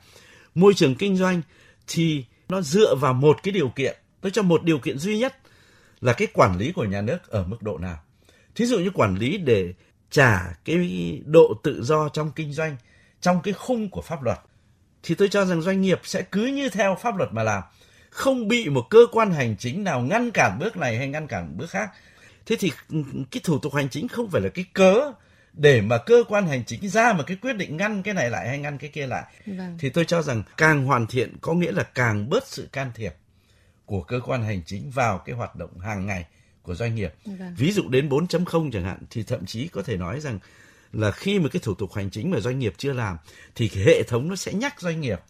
Môi 0.55 0.75
trường 0.75 0.95
kinh 0.95 1.17
doanh 1.17 1.43
thì 1.87 2.25
nó 2.49 2.61
dựa 2.61 2.95
vào 2.95 3.15
một 3.15 3.37
cái 3.43 3.53
điều 3.53 3.69
kiện, 3.69 3.97
tôi 4.21 4.33
cho 4.33 4.43
một 4.43 4.65
điều 4.65 4.79
kiện 4.79 4.99
duy 4.99 5.19
nhất 5.19 5.37
là 6.01 6.13
cái 6.13 6.29
quản 6.33 6.59
lý 6.59 6.73
của 6.73 6.85
nhà 6.85 7.01
nước 7.01 7.29
ở 7.29 7.45
mức 7.45 7.63
độ 7.63 7.79
nào 7.79 7.99
thí 8.55 8.67
dụ 8.67 8.79
như 8.79 8.91
quản 8.91 9.15
lý 9.15 9.39
để 9.39 9.75
trả 10.11 10.55
cái 10.65 11.23
độ 11.27 11.55
tự 11.63 11.83
do 11.83 12.09
trong 12.09 12.33
kinh 12.37 12.53
doanh 12.53 12.77
trong 13.21 13.43
cái 13.43 13.55
khung 13.55 13.91
của 13.91 14.03
pháp 14.03 14.23
luật 14.23 14.39
thì 15.03 15.15
tôi 15.15 15.29
cho 15.29 15.45
rằng 15.45 15.63
doanh 15.63 15.81
nghiệp 15.81 16.01
sẽ 16.05 16.23
cứ 16.23 16.47
như 16.47 16.69
theo 16.69 16.97
pháp 17.01 17.17
luật 17.17 17.33
mà 17.33 17.43
làm. 17.43 17.63
Không 18.11 18.49
bị 18.49 18.69
một 18.69 18.87
cơ 18.91 18.99
quan 19.13 19.33
hành 19.33 19.57
chính 19.59 19.85
nào 19.85 20.01
ngăn 20.01 20.31
cản 20.31 20.59
bước 20.59 20.77
này 20.77 20.97
hay 20.97 21.09
ngăn 21.09 21.27
cản 21.27 21.57
bước 21.57 21.71
khác. 21.71 21.91
Thế 22.47 22.57
thì 22.59 22.73
cái 23.31 23.41
thủ 23.45 23.59
tục 23.59 23.75
hành 23.75 23.89
chính 23.89 24.09
không 24.09 24.31
phải 24.31 24.41
là 24.41 24.49
cái 24.49 24.65
cớ 24.73 25.13
để 25.53 25.81
mà 25.81 25.99
cơ 25.99 26.25
quan 26.29 26.47
hành 26.47 26.65
chính 26.65 26.89
ra 26.89 27.13
một 27.13 27.25
cái 27.27 27.37
quyết 27.37 27.53
định 27.53 27.77
ngăn 27.77 28.03
cái 28.03 28.15
này 28.15 28.31
lại 28.31 28.49
hay 28.49 28.59
ngăn 28.59 28.79
cái 28.79 28.91
kia 28.91 29.07
lại. 29.07 29.25
Vâng. 29.47 29.77
thì 29.81 29.91
tôi 29.91 30.05
cho 30.05 30.23
rằng 30.23 30.43
càng 30.57 30.85
hoàn 30.85 31.07
thiện 31.07 31.37
có 31.41 31.55
nghĩa 31.55 31.73
là 31.73 31.83
càng 31.83 32.29
bớt 32.29 32.47
sự 32.47 32.69
can 32.73 32.91
thiệp 32.95 33.15
của 33.87 34.03
cơ 34.03 34.21
quan 34.21 34.43
hành 34.43 34.63
chính 34.67 34.91
vào 34.91 35.19
cái 35.19 35.37
hoạt 35.37 35.57
động 35.57 35.79
hàng 35.79 36.07
ngày 36.07 36.27
của 36.63 36.75
doanh 36.75 36.95
nghiệp. 36.95 37.15
Vâng. 37.25 37.55
Ví 37.59 37.73
dụ 37.73 37.89
đến 37.89 38.09
4.0 38.09 38.71
chẳng 38.73 38.85
hạn 38.85 38.99
thì 39.11 39.23
thậm 39.23 39.47
chí 39.47 39.69
có 39.69 39.83
thể 39.83 39.97
nói 39.97 40.21
rằng 40.21 40.39
là 40.93 41.11
khi 41.11 41.39
mà 41.39 41.49
cái 41.49 41.61
thủ 41.65 41.75
tục 41.75 41.95
hành 41.95 42.11
chính 42.11 42.31
mà 42.31 42.41
doanh 42.41 42.59
nghiệp 42.59 42.75
chưa 42.79 42.93
làm 42.93 43.17
thì 43.55 43.69
cái 43.69 43.85
hệ 43.85 44.03
thống 44.03 44.29
nó 44.29 44.37
sẽ 44.37 44.53
nhắc 44.53 44.81
doanh 44.81 45.01
nghiệp 45.01 45.21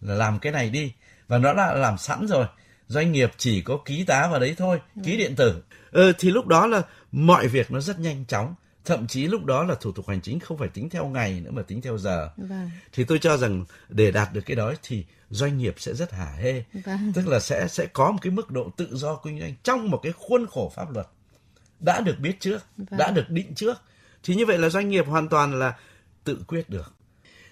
là 0.00 0.14
làm 0.14 0.38
cái 0.38 0.52
này 0.52 0.70
đi 0.70 0.92
và 1.28 1.38
nó 1.38 1.54
đã 1.54 1.74
làm 1.74 1.98
sẵn 1.98 2.26
rồi. 2.26 2.46
Doanh 2.86 3.12
nghiệp 3.12 3.30
chỉ 3.36 3.60
có 3.60 3.78
ký 3.84 4.04
tá 4.04 4.28
vào 4.30 4.40
đấy 4.40 4.54
thôi, 4.58 4.80
vâng. 4.94 5.04
ký 5.04 5.16
điện 5.16 5.36
tử. 5.36 5.62
Ừ, 5.90 6.12
thì 6.18 6.30
lúc 6.30 6.46
đó 6.46 6.66
là 6.66 6.82
mọi 7.12 7.48
việc 7.48 7.70
nó 7.70 7.80
rất 7.80 8.00
nhanh 8.00 8.24
chóng 8.28 8.54
thậm 8.84 9.06
chí 9.06 9.26
lúc 9.26 9.44
đó 9.44 9.64
là 9.64 9.74
thủ 9.74 9.92
tục 9.92 10.08
hành 10.08 10.20
chính 10.20 10.40
không 10.40 10.58
phải 10.58 10.68
tính 10.68 10.90
theo 10.90 11.06
ngày 11.06 11.40
nữa 11.40 11.50
mà 11.50 11.62
tính 11.62 11.80
theo 11.80 11.98
giờ 11.98 12.30
vâng. 12.36 12.70
thì 12.92 13.04
tôi 13.04 13.18
cho 13.18 13.36
rằng 13.36 13.64
để 13.88 14.10
đạt 14.10 14.32
được 14.32 14.40
cái 14.46 14.56
đó 14.56 14.72
thì 14.82 15.04
doanh 15.30 15.58
nghiệp 15.58 15.74
sẽ 15.78 15.94
rất 15.94 16.12
hả 16.12 16.32
hê 16.38 16.64
vâng. 16.84 17.12
tức 17.14 17.28
là 17.28 17.40
sẽ 17.40 17.68
sẽ 17.68 17.86
có 17.86 18.10
một 18.10 18.18
cái 18.22 18.30
mức 18.30 18.50
độ 18.50 18.70
tự 18.76 18.88
do 18.96 19.16
kinh 19.24 19.40
doanh 19.40 19.54
trong 19.62 19.90
một 19.90 20.00
cái 20.02 20.12
khuôn 20.12 20.46
khổ 20.46 20.72
pháp 20.76 20.90
luật 20.90 21.06
đã 21.80 22.00
được 22.00 22.18
biết 22.18 22.40
trước 22.40 22.66
vâng. 22.76 22.98
đã 22.98 23.10
được 23.10 23.30
định 23.30 23.54
trước 23.54 23.76
thì 24.22 24.34
như 24.34 24.46
vậy 24.46 24.58
là 24.58 24.68
doanh 24.68 24.88
nghiệp 24.88 25.06
hoàn 25.06 25.28
toàn 25.28 25.58
là 25.58 25.76
tự 26.24 26.38
quyết 26.48 26.70
được 26.70 26.94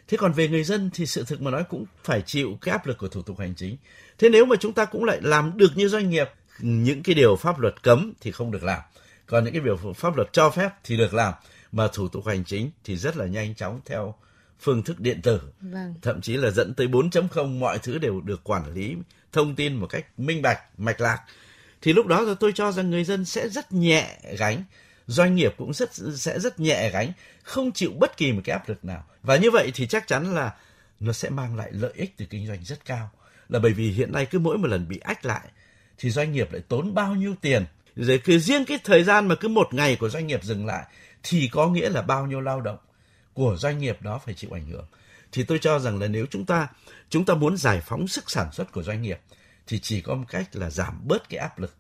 thế 0.09 0.17
còn 0.17 0.33
về 0.33 0.49
người 0.49 0.65
dân 0.65 0.91
thì 0.95 1.07
sự 1.07 1.25
thực 1.25 1.43
mà 1.43 1.51
nói 1.51 1.65
cũng 1.69 1.85
phải 2.05 2.23
chịu 2.27 2.59
cái 2.61 2.73
áp 2.73 2.87
lực 2.87 2.99
của 2.99 3.09
thủ 3.09 3.23
tục 3.23 3.39
hành 3.39 3.55
chính 3.55 3.77
thế 4.19 4.29
nếu 4.29 4.45
mà 4.45 4.57
chúng 4.61 4.73
ta 4.73 4.85
cũng 4.85 5.05
lại 5.05 5.19
làm 5.23 5.53
được 5.57 5.77
như 5.77 5.89
doanh 5.89 6.11
nghiệp 6.11 6.29
những 6.61 7.03
cái 7.03 7.15
điều 7.15 7.37
pháp 7.37 7.59
luật 7.59 7.83
cấm 7.83 8.13
thì 8.21 8.31
không 8.31 8.51
được 8.51 8.65
làm 8.65 8.81
còn 9.29 9.45
những 9.45 9.53
cái 9.53 9.63
biểu 9.63 9.77
pháp 9.97 10.17
luật 10.17 10.29
cho 10.33 10.51
phép 10.51 10.71
thì 10.85 10.97
được 10.97 11.15
làm 11.15 11.35
mà 11.73 11.89
thủ 11.93 12.09
tục 12.09 12.27
hành 12.27 12.45
chính 12.45 12.71
thì 12.85 12.97
rất 12.97 13.17
là 13.17 13.27
nhanh 13.27 13.55
chóng 13.55 13.81
theo 13.87 14.15
phương 14.61 14.83
thức 14.83 15.01
điện 15.01 15.23
tử. 15.23 15.41
Vâng. 15.61 15.95
thậm 16.03 16.21
chí 16.21 16.37
là 16.37 16.51
dẫn 16.51 16.75
tới 16.75 16.87
4.0 16.87 17.59
mọi 17.59 17.79
thứ 17.79 17.99
đều 17.99 18.21
được 18.21 18.45
quản 18.45 18.73
lý 18.75 18.97
thông 19.33 19.55
tin 19.55 19.75
một 19.75 19.87
cách 19.87 20.07
minh 20.19 20.43
bạch 20.43 20.61
mạch 20.79 21.01
lạc. 21.01 21.25
Thì 21.83 21.93
lúc 21.93 22.07
đó 22.07 22.35
tôi 22.41 22.53
cho 22.55 22.73
rằng 22.73 22.91
người 22.91 23.05
dân 23.05 23.25
sẽ 23.25 23.49
rất 23.49 23.73
nhẹ 23.73 24.19
gánh 24.39 24.65
doanh 25.07 25.35
nghiệp 25.35 25.55
cũng 25.57 25.73
rất 25.73 25.91
sẽ 26.15 26.39
rất 26.39 26.61
nhẹ 26.61 26.91
gánh 26.91 27.13
không 27.43 27.73
chịu 27.73 27.93
bất 28.01 28.17
kỳ 28.17 28.33
một 28.33 28.41
cái 28.45 28.53
áp 28.53 28.69
lực 28.69 28.85
nào. 28.85 29.05
Và 29.23 29.37
như 29.37 29.51
vậy 29.51 29.71
thì 29.75 29.87
chắc 29.87 30.07
chắn 30.07 30.35
là 30.35 30.55
nó 31.01 31.13
sẽ 31.13 31.31
mang 31.31 31.57
lại 31.57 31.71
lợi 31.73 31.93
ích 31.95 32.15
từ 32.17 32.27
kinh 32.31 32.47
doanh 32.47 32.65
rất 32.65 32.85
cao. 32.85 33.11
Là 33.49 33.59
bởi 33.59 33.73
vì 33.73 33.91
hiện 33.91 34.13
nay 34.13 34.27
cứ 34.27 34.39
mỗi 34.39 34.59
một 34.59 34.67
lần 34.67 34.89
bị 34.89 34.99
ách 34.99 35.25
lại 35.25 35.49
thì 35.99 36.11
doanh 36.11 36.33
nghiệp 36.33 36.53
lại 36.53 36.63
tốn 36.69 36.95
bao 36.95 37.15
nhiêu 37.15 37.35
tiền 37.41 37.65
rồi 38.05 38.21
cứ 38.25 38.39
riêng 38.39 38.65
cái 38.65 38.79
thời 38.85 39.05
gian 39.05 39.29
mà 39.29 39.35
cứ 39.35 39.49
một 39.49 39.75
ngày 39.75 39.97
của 39.97 40.09
doanh 40.09 40.27
nghiệp 40.27 40.45
dừng 40.45 40.67
lại 40.67 40.85
thì 41.23 41.49
có 41.53 41.69
nghĩa 41.69 41.89
là 41.89 42.03
bao 42.03 42.27
nhiêu 42.27 42.41
lao 42.41 42.61
động 42.61 42.79
của 43.35 43.57
doanh 43.59 43.79
nghiệp 43.79 44.03
đó 44.03 44.21
phải 44.25 44.35
chịu 44.35 44.51
ảnh 44.53 44.67
hưởng. 44.67 44.87
Thì 45.33 45.45
tôi 45.45 45.59
cho 45.59 45.79
rằng 45.79 45.99
là 46.01 46.07
nếu 46.07 46.27
chúng 46.31 46.45
ta 46.45 46.69
chúng 47.11 47.25
ta 47.25 47.35
muốn 47.35 47.57
giải 47.57 47.81
phóng 47.81 48.09
sức 48.09 48.31
sản 48.31 48.53
xuất 48.53 48.73
của 48.73 48.83
doanh 48.83 49.03
nghiệp 49.03 49.21
thì 49.67 49.79
chỉ 49.79 50.01
có 50.01 50.15
một 50.15 50.25
cách 50.29 50.49
là 50.53 50.71
giảm 50.71 51.01
bớt 51.05 51.29
cái 51.29 51.39
áp 51.39 51.59
lực 51.59 51.75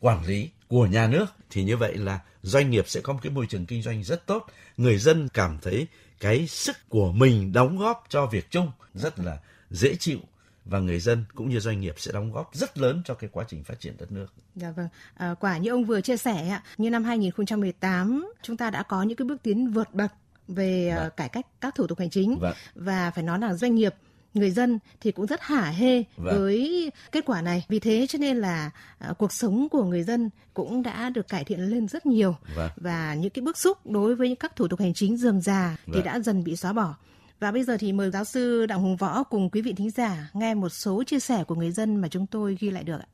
quản 0.00 0.26
lý 0.26 0.50
của 0.68 0.86
nhà 0.86 1.06
nước 1.06 1.26
thì 1.50 1.64
như 1.64 1.76
vậy 1.76 1.96
là 1.96 2.20
doanh 2.42 2.70
nghiệp 2.70 2.88
sẽ 2.88 3.00
có 3.00 3.12
một 3.12 3.18
cái 3.22 3.32
môi 3.32 3.46
trường 3.46 3.66
kinh 3.66 3.82
doanh 3.82 4.04
rất 4.04 4.26
tốt, 4.26 4.46
người 4.76 4.98
dân 4.98 5.28
cảm 5.28 5.58
thấy 5.62 5.86
cái 6.20 6.46
sức 6.46 6.76
của 6.88 7.12
mình 7.12 7.52
đóng 7.52 7.78
góp 7.78 8.04
cho 8.08 8.26
việc 8.26 8.50
chung 8.50 8.72
rất 8.94 9.18
là 9.18 9.38
dễ 9.70 9.94
chịu 9.96 10.18
và 10.64 10.78
người 10.78 11.00
dân 11.00 11.24
cũng 11.34 11.48
như 11.48 11.60
doanh 11.60 11.80
nghiệp 11.80 11.94
sẽ 11.96 12.12
đóng 12.12 12.32
góp 12.32 12.50
rất 12.54 12.78
lớn 12.78 13.02
cho 13.04 13.14
cái 13.14 13.30
quá 13.32 13.44
trình 13.48 13.64
phát 13.64 13.80
triển 13.80 13.96
đất 13.98 14.12
nước. 14.12 14.26
Dạ 14.54 14.70
vâng. 14.70 14.88
À, 15.14 15.34
quả 15.40 15.58
như 15.58 15.70
ông 15.70 15.84
vừa 15.84 16.00
chia 16.00 16.16
sẻ 16.16 16.60
như 16.78 16.90
năm 16.90 17.04
2018 17.04 18.32
chúng 18.42 18.56
ta 18.56 18.70
đã 18.70 18.82
có 18.82 19.02
những 19.02 19.16
cái 19.16 19.26
bước 19.26 19.42
tiến 19.42 19.72
vượt 19.72 19.94
bậc 19.94 20.12
về 20.48 20.88
à, 20.88 20.96
vâng. 20.96 21.12
cải 21.16 21.28
cách 21.28 21.46
các 21.60 21.74
thủ 21.74 21.86
tục 21.86 21.98
hành 21.98 22.10
chính 22.10 22.38
vâng. 22.40 22.54
và 22.74 23.10
phải 23.10 23.24
nói 23.24 23.38
là 23.38 23.54
doanh 23.54 23.74
nghiệp 23.74 23.94
người 24.34 24.50
dân 24.50 24.78
thì 25.00 25.12
cũng 25.12 25.26
rất 25.26 25.40
hả 25.40 25.70
hê 25.70 26.02
vâng. 26.16 26.38
với 26.38 26.90
kết 27.12 27.24
quả 27.26 27.42
này. 27.42 27.64
Vì 27.68 27.78
thế 27.78 28.06
cho 28.08 28.18
nên 28.18 28.36
là 28.36 28.70
à, 28.98 29.12
cuộc 29.18 29.32
sống 29.32 29.68
của 29.68 29.84
người 29.84 30.02
dân 30.02 30.30
cũng 30.54 30.82
đã 30.82 31.10
được 31.10 31.28
cải 31.28 31.44
thiện 31.44 31.60
lên 31.60 31.88
rất 31.88 32.06
nhiều 32.06 32.36
vâng. 32.56 32.70
và 32.76 33.14
những 33.14 33.30
cái 33.30 33.42
bức 33.42 33.58
xúc 33.58 33.86
đối 33.86 34.14
với 34.14 34.36
các 34.40 34.56
thủ 34.56 34.68
tục 34.68 34.80
hành 34.80 34.94
chính 34.94 35.16
dườm 35.16 35.40
già 35.40 35.76
vâng. 35.86 35.94
thì 35.94 36.02
đã 36.02 36.20
dần 36.20 36.44
bị 36.44 36.56
xóa 36.56 36.72
bỏ. 36.72 36.94
Và 37.42 37.52
bây 37.52 37.64
giờ 37.64 37.76
thì 37.76 37.92
mời 37.92 38.10
giáo 38.10 38.24
sư 38.24 38.66
Đặng 38.66 38.80
Hùng 38.80 38.96
Võ 38.96 39.22
cùng 39.22 39.50
quý 39.50 39.62
vị 39.62 39.72
thính 39.72 39.90
giả 39.90 40.30
nghe 40.34 40.54
một 40.54 40.68
số 40.68 41.02
chia 41.02 41.18
sẻ 41.18 41.44
của 41.44 41.54
người 41.54 41.70
dân 41.70 41.96
mà 41.96 42.08
chúng 42.08 42.26
tôi 42.26 42.56
ghi 42.60 42.70
lại 42.70 42.84
được 42.84 42.98
ạ. 42.98 43.06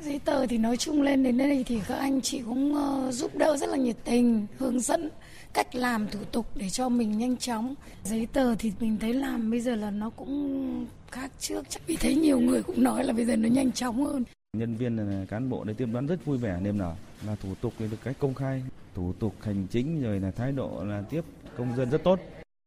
Giấy 0.00 0.18
tờ 0.18 0.46
thì 0.46 0.58
nói 0.58 0.76
chung 0.76 1.02
lên 1.02 1.22
đến 1.22 1.38
đây 1.38 1.64
thì 1.66 1.80
các 1.88 1.94
anh 1.94 2.20
chị 2.20 2.42
cũng 2.46 2.74
uh, 2.74 3.14
giúp 3.14 3.34
đỡ 3.34 3.56
rất 3.56 3.68
là 3.68 3.76
nhiệt 3.76 3.96
tình, 4.04 4.46
hướng 4.58 4.80
dẫn 4.80 5.08
cách 5.52 5.74
làm 5.74 6.06
thủ 6.08 6.18
tục 6.32 6.46
để 6.54 6.70
cho 6.70 6.88
mình 6.88 7.18
nhanh 7.18 7.36
chóng. 7.36 7.74
Giấy 8.04 8.26
tờ 8.32 8.54
thì 8.54 8.72
mình 8.80 8.98
thấy 9.00 9.14
làm 9.14 9.50
bây 9.50 9.60
giờ 9.60 9.74
là 9.74 9.90
nó 9.90 10.10
cũng 10.10 10.86
khác 11.10 11.30
trước. 11.40 11.66
Chắc 11.68 11.82
vì 11.86 11.96
thấy 11.96 12.14
nhiều 12.14 12.40
người 12.40 12.62
cũng 12.62 12.82
nói 12.82 13.04
là 13.04 13.12
bây 13.12 13.24
giờ 13.24 13.36
nó 13.36 13.48
nhanh 13.48 13.72
chóng 13.72 14.04
hơn. 14.04 14.24
Nhân 14.56 14.76
viên 14.76 15.26
cán 15.28 15.50
bộ 15.50 15.64
để 15.64 15.74
tiếp 15.74 15.88
đón 15.92 16.06
rất 16.06 16.24
vui 16.24 16.38
vẻ 16.38 16.58
nên 16.62 16.78
là 16.78 16.96
là 17.26 17.34
thủ 17.34 17.54
tục 17.60 17.72
được 17.78 17.88
cách 18.04 18.16
công 18.18 18.34
khai, 18.34 18.62
thủ 18.94 19.12
tục 19.12 19.34
hành 19.40 19.66
chính 19.70 20.02
rồi 20.02 20.20
là 20.20 20.30
thái 20.30 20.52
độ 20.52 20.84
là 20.84 21.02
tiếp 21.10 21.24
công 21.56 21.76
dân 21.76 21.90
rất 21.90 22.04
tốt. 22.04 22.20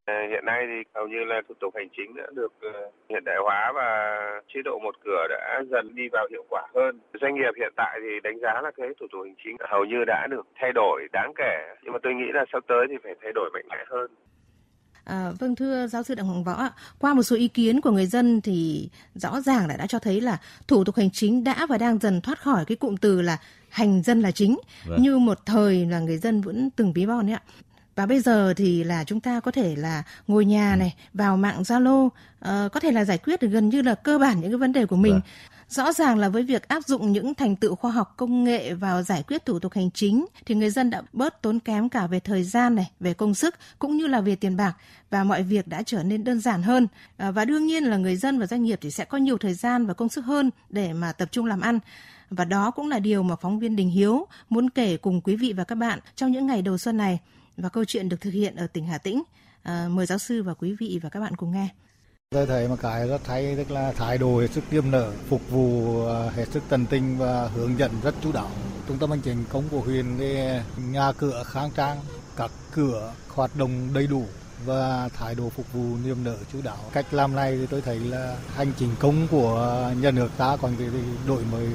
Ờ, 0.09 0.15
hiện 0.31 0.45
nay 0.45 0.61
thì 0.69 0.77
hầu 0.95 1.07
như 1.07 1.21
là 1.31 1.41
thủ 1.47 1.55
tục 1.59 1.73
hành 1.77 1.89
chính 1.97 2.15
đã 2.15 2.27
được 2.35 2.53
ờ, 2.61 2.91
hiện 3.09 3.23
đại 3.25 3.35
hóa 3.43 3.71
và 3.75 3.89
chế 4.53 4.59
độ 4.65 4.79
một 4.79 4.95
cửa 5.05 5.23
đã 5.29 5.63
dần 5.71 5.95
đi 5.95 6.03
vào 6.11 6.27
hiệu 6.31 6.45
quả 6.49 6.63
hơn. 6.75 6.99
Doanh 7.21 7.35
nghiệp 7.35 7.53
hiện 7.57 7.73
tại 7.75 7.99
thì 8.03 8.11
đánh 8.23 8.39
giá 8.41 8.61
là 8.63 8.71
cái 8.77 8.87
thủ 8.99 9.05
tục 9.11 9.21
hành 9.23 9.35
chính 9.43 9.55
hầu 9.71 9.85
như 9.85 10.03
đã 10.07 10.27
được 10.29 10.47
thay 10.59 10.71
đổi 10.75 11.07
đáng 11.11 11.31
kể, 11.37 11.55
nhưng 11.83 11.93
mà 11.93 11.99
tôi 12.03 12.13
nghĩ 12.13 12.29
là 12.33 12.45
sắp 12.51 12.63
tới 12.67 12.85
thì 12.89 12.95
phải 13.03 13.15
thay 13.21 13.31
đổi 13.35 13.49
mạnh 13.53 13.65
mẽ 13.69 13.83
hơn. 13.89 14.11
À, 15.05 15.31
vâng 15.39 15.55
thưa 15.55 15.87
giáo 15.87 16.03
sư 16.03 16.15
Đặng 16.15 16.25
Hoàng 16.25 16.43
Võ, 16.43 16.69
qua 16.99 17.13
một 17.13 17.23
số 17.23 17.35
ý 17.35 17.47
kiến 17.47 17.81
của 17.81 17.91
người 17.91 18.05
dân 18.05 18.41
thì 18.41 18.89
rõ 19.13 19.41
ràng 19.41 19.67
là 19.67 19.75
đã 19.77 19.87
cho 19.87 19.99
thấy 19.99 20.21
là 20.21 20.37
thủ 20.67 20.83
tục 20.83 20.95
hành 20.95 21.09
chính 21.11 21.43
đã 21.43 21.65
và 21.69 21.77
đang 21.77 21.99
dần 21.99 22.21
thoát 22.21 22.39
khỏi 22.39 22.65
cái 22.67 22.77
cụm 22.77 22.95
từ 22.95 23.21
là 23.21 23.37
hành 23.69 24.01
dân 24.03 24.21
là 24.21 24.31
chính 24.31 24.57
vâng. 24.87 25.01
như 25.01 25.17
một 25.17 25.37
thời 25.45 25.85
là 25.85 25.99
người 25.99 26.17
dân 26.17 26.41
vẫn 26.41 26.69
từng 26.75 26.93
ví 26.93 27.05
von 27.05 27.29
ấy 27.29 27.33
ạ 27.33 27.41
và 27.99 28.05
bây 28.05 28.19
giờ 28.19 28.53
thì 28.53 28.83
là 28.83 29.03
chúng 29.03 29.19
ta 29.19 29.39
có 29.39 29.51
thể 29.51 29.75
là 29.75 30.03
ngồi 30.27 30.45
nhà 30.45 30.75
này 30.75 30.95
vào 31.13 31.37
mạng 31.37 31.61
Zalo 31.61 32.05
uh, 32.05 32.11
có 32.71 32.79
thể 32.81 32.91
là 32.91 33.05
giải 33.05 33.17
quyết 33.17 33.41
được 33.41 33.47
gần 33.47 33.69
như 33.69 33.81
là 33.81 33.95
cơ 33.95 34.19
bản 34.19 34.41
những 34.41 34.51
cái 34.51 34.57
vấn 34.57 34.73
đề 34.73 34.85
của 34.85 34.95
mình. 34.95 35.13
Vâng. 35.13 35.21
Rõ 35.69 35.93
ràng 35.93 36.17
là 36.17 36.29
với 36.29 36.43
việc 36.43 36.67
áp 36.67 36.85
dụng 36.85 37.11
những 37.11 37.33
thành 37.33 37.55
tựu 37.55 37.75
khoa 37.75 37.91
học 37.91 38.13
công 38.17 38.43
nghệ 38.43 38.73
vào 38.73 39.03
giải 39.03 39.23
quyết 39.27 39.45
thủ 39.45 39.59
tục 39.59 39.73
hành 39.73 39.91
chính 39.91 40.25
thì 40.45 40.55
người 40.55 40.69
dân 40.69 40.89
đã 40.89 41.01
bớt 41.13 41.41
tốn 41.41 41.59
kém 41.59 41.89
cả 41.89 42.07
về 42.07 42.19
thời 42.19 42.43
gian 42.43 42.75
này, 42.75 42.91
về 42.99 43.13
công 43.13 43.33
sức 43.33 43.55
cũng 43.79 43.97
như 43.97 44.07
là 44.07 44.21
về 44.21 44.35
tiền 44.35 44.57
bạc 44.57 44.73
và 45.09 45.23
mọi 45.23 45.43
việc 45.43 45.67
đã 45.67 45.83
trở 45.83 46.03
nên 46.03 46.23
đơn 46.23 46.39
giản 46.39 46.63
hơn. 46.63 46.87
À, 47.17 47.31
và 47.31 47.45
đương 47.45 47.65
nhiên 47.65 47.83
là 47.83 47.97
người 47.97 48.15
dân 48.15 48.39
và 48.39 48.45
doanh 48.45 48.63
nghiệp 48.63 48.79
thì 48.81 48.91
sẽ 48.91 49.05
có 49.05 49.17
nhiều 49.17 49.37
thời 49.37 49.53
gian 49.53 49.85
và 49.85 49.93
công 49.93 50.09
sức 50.09 50.25
hơn 50.25 50.49
để 50.69 50.93
mà 50.93 51.11
tập 51.11 51.29
trung 51.31 51.45
làm 51.45 51.61
ăn. 51.61 51.79
Và 52.29 52.45
đó 52.45 52.71
cũng 52.71 52.89
là 52.89 52.99
điều 52.99 53.23
mà 53.23 53.35
phóng 53.35 53.59
viên 53.59 53.75
Đình 53.75 53.89
Hiếu 53.89 54.27
muốn 54.49 54.69
kể 54.69 54.97
cùng 54.97 55.21
quý 55.21 55.35
vị 55.35 55.53
và 55.53 55.63
các 55.63 55.75
bạn 55.75 55.99
trong 56.15 56.31
những 56.31 56.47
ngày 56.47 56.61
đầu 56.61 56.77
xuân 56.77 56.97
này 56.97 57.19
và 57.61 57.69
câu 57.69 57.85
chuyện 57.85 58.09
được 58.09 58.21
thực 58.21 58.33
hiện 58.33 58.55
ở 58.55 58.67
tỉnh 58.67 58.85
Hà 58.85 58.97
Tĩnh. 58.97 59.23
À, 59.63 59.87
mời 59.89 60.05
giáo 60.05 60.17
sư 60.17 60.43
và 60.43 60.53
quý 60.53 60.75
vị 60.79 60.99
và 61.03 61.09
các 61.09 61.19
bạn 61.19 61.35
cùng 61.35 61.51
nghe. 61.51 61.69
Tôi 62.29 62.45
thấy 62.45 62.67
một 62.67 62.75
cái 62.81 63.07
rất 63.07 63.27
hay 63.27 63.55
tức 63.55 63.71
là 63.71 63.91
thái 63.91 64.17
độ 64.17 64.39
hết 64.39 64.51
sức 64.51 64.63
tiêm 64.69 64.91
nở, 64.91 65.11
phục 65.27 65.49
vụ 65.49 66.05
à, 66.07 66.29
hết 66.29 66.45
sức 66.51 66.63
tận 66.69 66.85
tình 66.85 67.17
và 67.17 67.47
hướng 67.47 67.79
dẫn 67.79 67.91
rất 68.03 68.15
chú 68.21 68.31
đáo. 68.31 68.49
Trung 68.87 68.97
tâm 68.99 69.09
hành 69.09 69.21
chính 69.21 69.43
công 69.49 69.63
của 69.71 69.79
huyện 69.79 70.05
thì 70.17 70.35
nhà 70.91 71.11
cửa 71.11 71.43
khang 71.45 71.71
trang, 71.75 71.97
các 72.35 72.51
cửa 72.71 73.13
hoạt 73.27 73.55
động 73.55 73.93
đầy 73.93 74.07
đủ 74.07 74.25
và 74.65 75.09
thái 75.13 75.35
độ 75.35 75.49
phục 75.49 75.73
vụ 75.73 75.97
niềm 76.05 76.23
nở 76.23 76.37
chú 76.51 76.61
đáo. 76.63 76.77
Cách 76.93 77.13
làm 77.13 77.35
này 77.35 77.57
thì 77.57 77.67
tôi 77.67 77.81
thấy 77.81 77.99
là 77.99 78.37
hành 78.55 78.71
trình 78.77 78.89
công 78.99 79.27
của 79.31 79.91
nhà 80.01 80.11
nước 80.11 80.29
ta 80.37 80.57
còn 80.61 80.75
cái 80.79 80.87
đổi 81.27 81.43
mới 81.51 81.67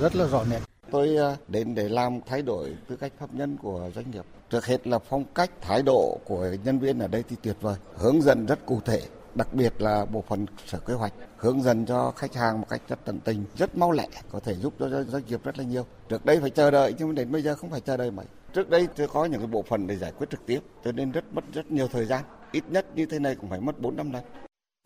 rất 0.00 0.16
là 0.16 0.26
rõ 0.26 0.44
nét. 0.50 0.60
Tôi 0.90 1.16
à, 1.16 1.36
đến 1.48 1.74
để 1.74 1.88
làm 1.88 2.20
thay 2.26 2.42
đổi 2.42 2.74
tư 2.88 2.96
cách 2.96 3.12
pháp 3.18 3.34
nhân 3.34 3.56
của 3.56 3.90
doanh 3.94 4.10
nghiệp. 4.10 4.24
Trước 4.50 4.66
hết 4.66 4.86
là 4.86 4.98
phong 4.98 5.24
cách, 5.34 5.50
thái 5.60 5.82
độ 5.82 6.18
của 6.24 6.48
nhân 6.64 6.78
viên 6.78 6.98
ở 6.98 7.08
đây 7.08 7.24
thì 7.28 7.36
tuyệt 7.42 7.56
vời, 7.60 7.76
hướng 7.96 8.22
dẫn 8.22 8.46
rất 8.46 8.66
cụ 8.66 8.80
thể, 8.84 9.00
đặc 9.34 9.54
biệt 9.54 9.72
là 9.78 10.04
bộ 10.04 10.24
phận 10.28 10.46
sở 10.66 10.78
kế 10.78 10.94
hoạch 10.94 11.12
hướng 11.36 11.62
dẫn 11.62 11.86
cho 11.86 12.12
khách 12.16 12.34
hàng 12.34 12.60
một 12.60 12.66
cách 12.68 12.80
rất 12.88 12.98
tận 13.04 13.20
tình, 13.24 13.44
rất 13.56 13.76
mau 13.76 13.92
lẹ, 13.92 14.08
có 14.32 14.40
thể 14.40 14.54
giúp 14.54 14.74
cho 14.78 15.04
doanh 15.04 15.22
nghiệp 15.28 15.40
rất 15.44 15.58
là 15.58 15.64
nhiều. 15.64 15.86
Trước 16.08 16.24
đây 16.24 16.40
phải 16.40 16.50
chờ 16.50 16.70
đợi 16.70 16.94
nhưng 16.98 17.14
đến 17.14 17.32
bây 17.32 17.42
giờ 17.42 17.54
không 17.54 17.70
phải 17.70 17.80
chờ 17.80 17.96
đợi 17.96 18.10
mấy. 18.10 18.26
Trước 18.52 18.70
đây 18.70 18.88
tôi 18.96 19.08
có 19.08 19.24
những 19.24 19.40
cái 19.40 19.46
bộ 19.46 19.62
phận 19.62 19.86
để 19.86 19.96
giải 19.96 20.12
quyết 20.18 20.30
trực 20.30 20.46
tiếp, 20.46 20.60
cho 20.84 20.92
nên 20.92 21.12
rất 21.12 21.24
mất 21.32 21.44
rất 21.52 21.70
nhiều 21.70 21.88
thời 21.92 22.04
gian. 22.04 22.24
Ít 22.52 22.64
nhất 22.70 22.86
như 22.94 23.06
thế 23.06 23.18
này 23.18 23.34
cũng 23.34 23.50
phải 23.50 23.60
mất 23.60 23.80
4 23.80 23.96
năm 23.96 24.12
lần. 24.12 24.22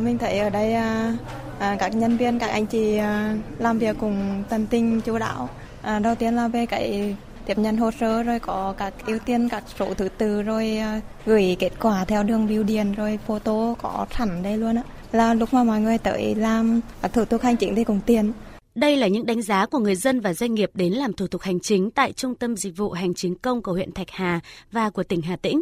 Mình 0.02 0.18
thấy 0.18 0.38
ở 0.38 0.50
đây 0.50 0.74
à, 0.74 1.16
à, 1.58 1.76
các 1.80 1.96
nhân 1.96 2.16
viên, 2.16 2.38
các 2.38 2.50
anh 2.50 2.66
chị 2.66 2.96
à, 2.96 3.36
làm 3.58 3.78
việc 3.78 3.96
cùng 4.00 4.44
tận 4.48 4.66
tình, 4.66 5.00
chú 5.00 5.18
đáo. 5.18 5.48
À, 5.82 5.98
đầu 5.98 6.14
tiên 6.14 6.34
là 6.36 6.48
về 6.48 6.66
cái 6.66 7.16
tiếp 7.46 7.58
nhận 7.58 7.76
hồ 7.76 7.90
sơ 7.90 8.22
rồi 8.22 8.38
có 8.38 8.74
các 8.78 8.94
ưu 9.06 9.18
tiên 9.18 9.48
các 9.48 9.64
số 9.78 9.94
thứ 9.94 10.08
tự 10.18 10.42
rồi 10.42 10.76
ờ, 10.76 11.00
gửi 11.26 11.56
kết 11.58 11.72
quả 11.80 12.04
theo 12.04 12.22
đường 12.22 12.46
bưu 12.46 12.62
điện 12.62 12.92
rồi 12.92 13.18
photo 13.26 13.74
có 13.82 14.06
sẵn 14.18 14.42
đây 14.42 14.56
luôn 14.58 14.76
á 14.76 14.82
là 15.12 15.34
lúc 15.34 15.54
mà 15.54 15.64
mọi 15.64 15.80
người 15.80 15.98
tới 15.98 16.34
làm 16.34 16.80
à, 17.00 17.08
thủ 17.08 17.24
tục 17.24 17.42
hành 17.42 17.56
chính 17.56 17.74
thì 17.74 17.84
cũng 17.84 18.00
tiền 18.06 18.32
đây 18.74 18.96
là 18.96 19.06
những 19.06 19.26
đánh 19.26 19.42
giá 19.42 19.66
của 19.66 19.78
người 19.78 19.96
dân 19.96 20.20
và 20.20 20.34
doanh 20.34 20.54
nghiệp 20.54 20.70
đến 20.74 20.92
làm 20.92 21.12
thủ 21.12 21.26
tục 21.26 21.42
hành 21.42 21.60
chính 21.60 21.90
tại 21.90 22.12
Trung 22.12 22.34
tâm 22.34 22.56
Dịch 22.56 22.76
vụ 22.76 22.90
Hành 22.90 23.14
chính 23.14 23.34
công 23.34 23.62
của 23.62 23.72
huyện 23.72 23.92
Thạch 23.92 24.10
Hà 24.10 24.40
và 24.72 24.90
của 24.90 25.02
tỉnh 25.02 25.22
Hà 25.22 25.36
Tĩnh. 25.36 25.60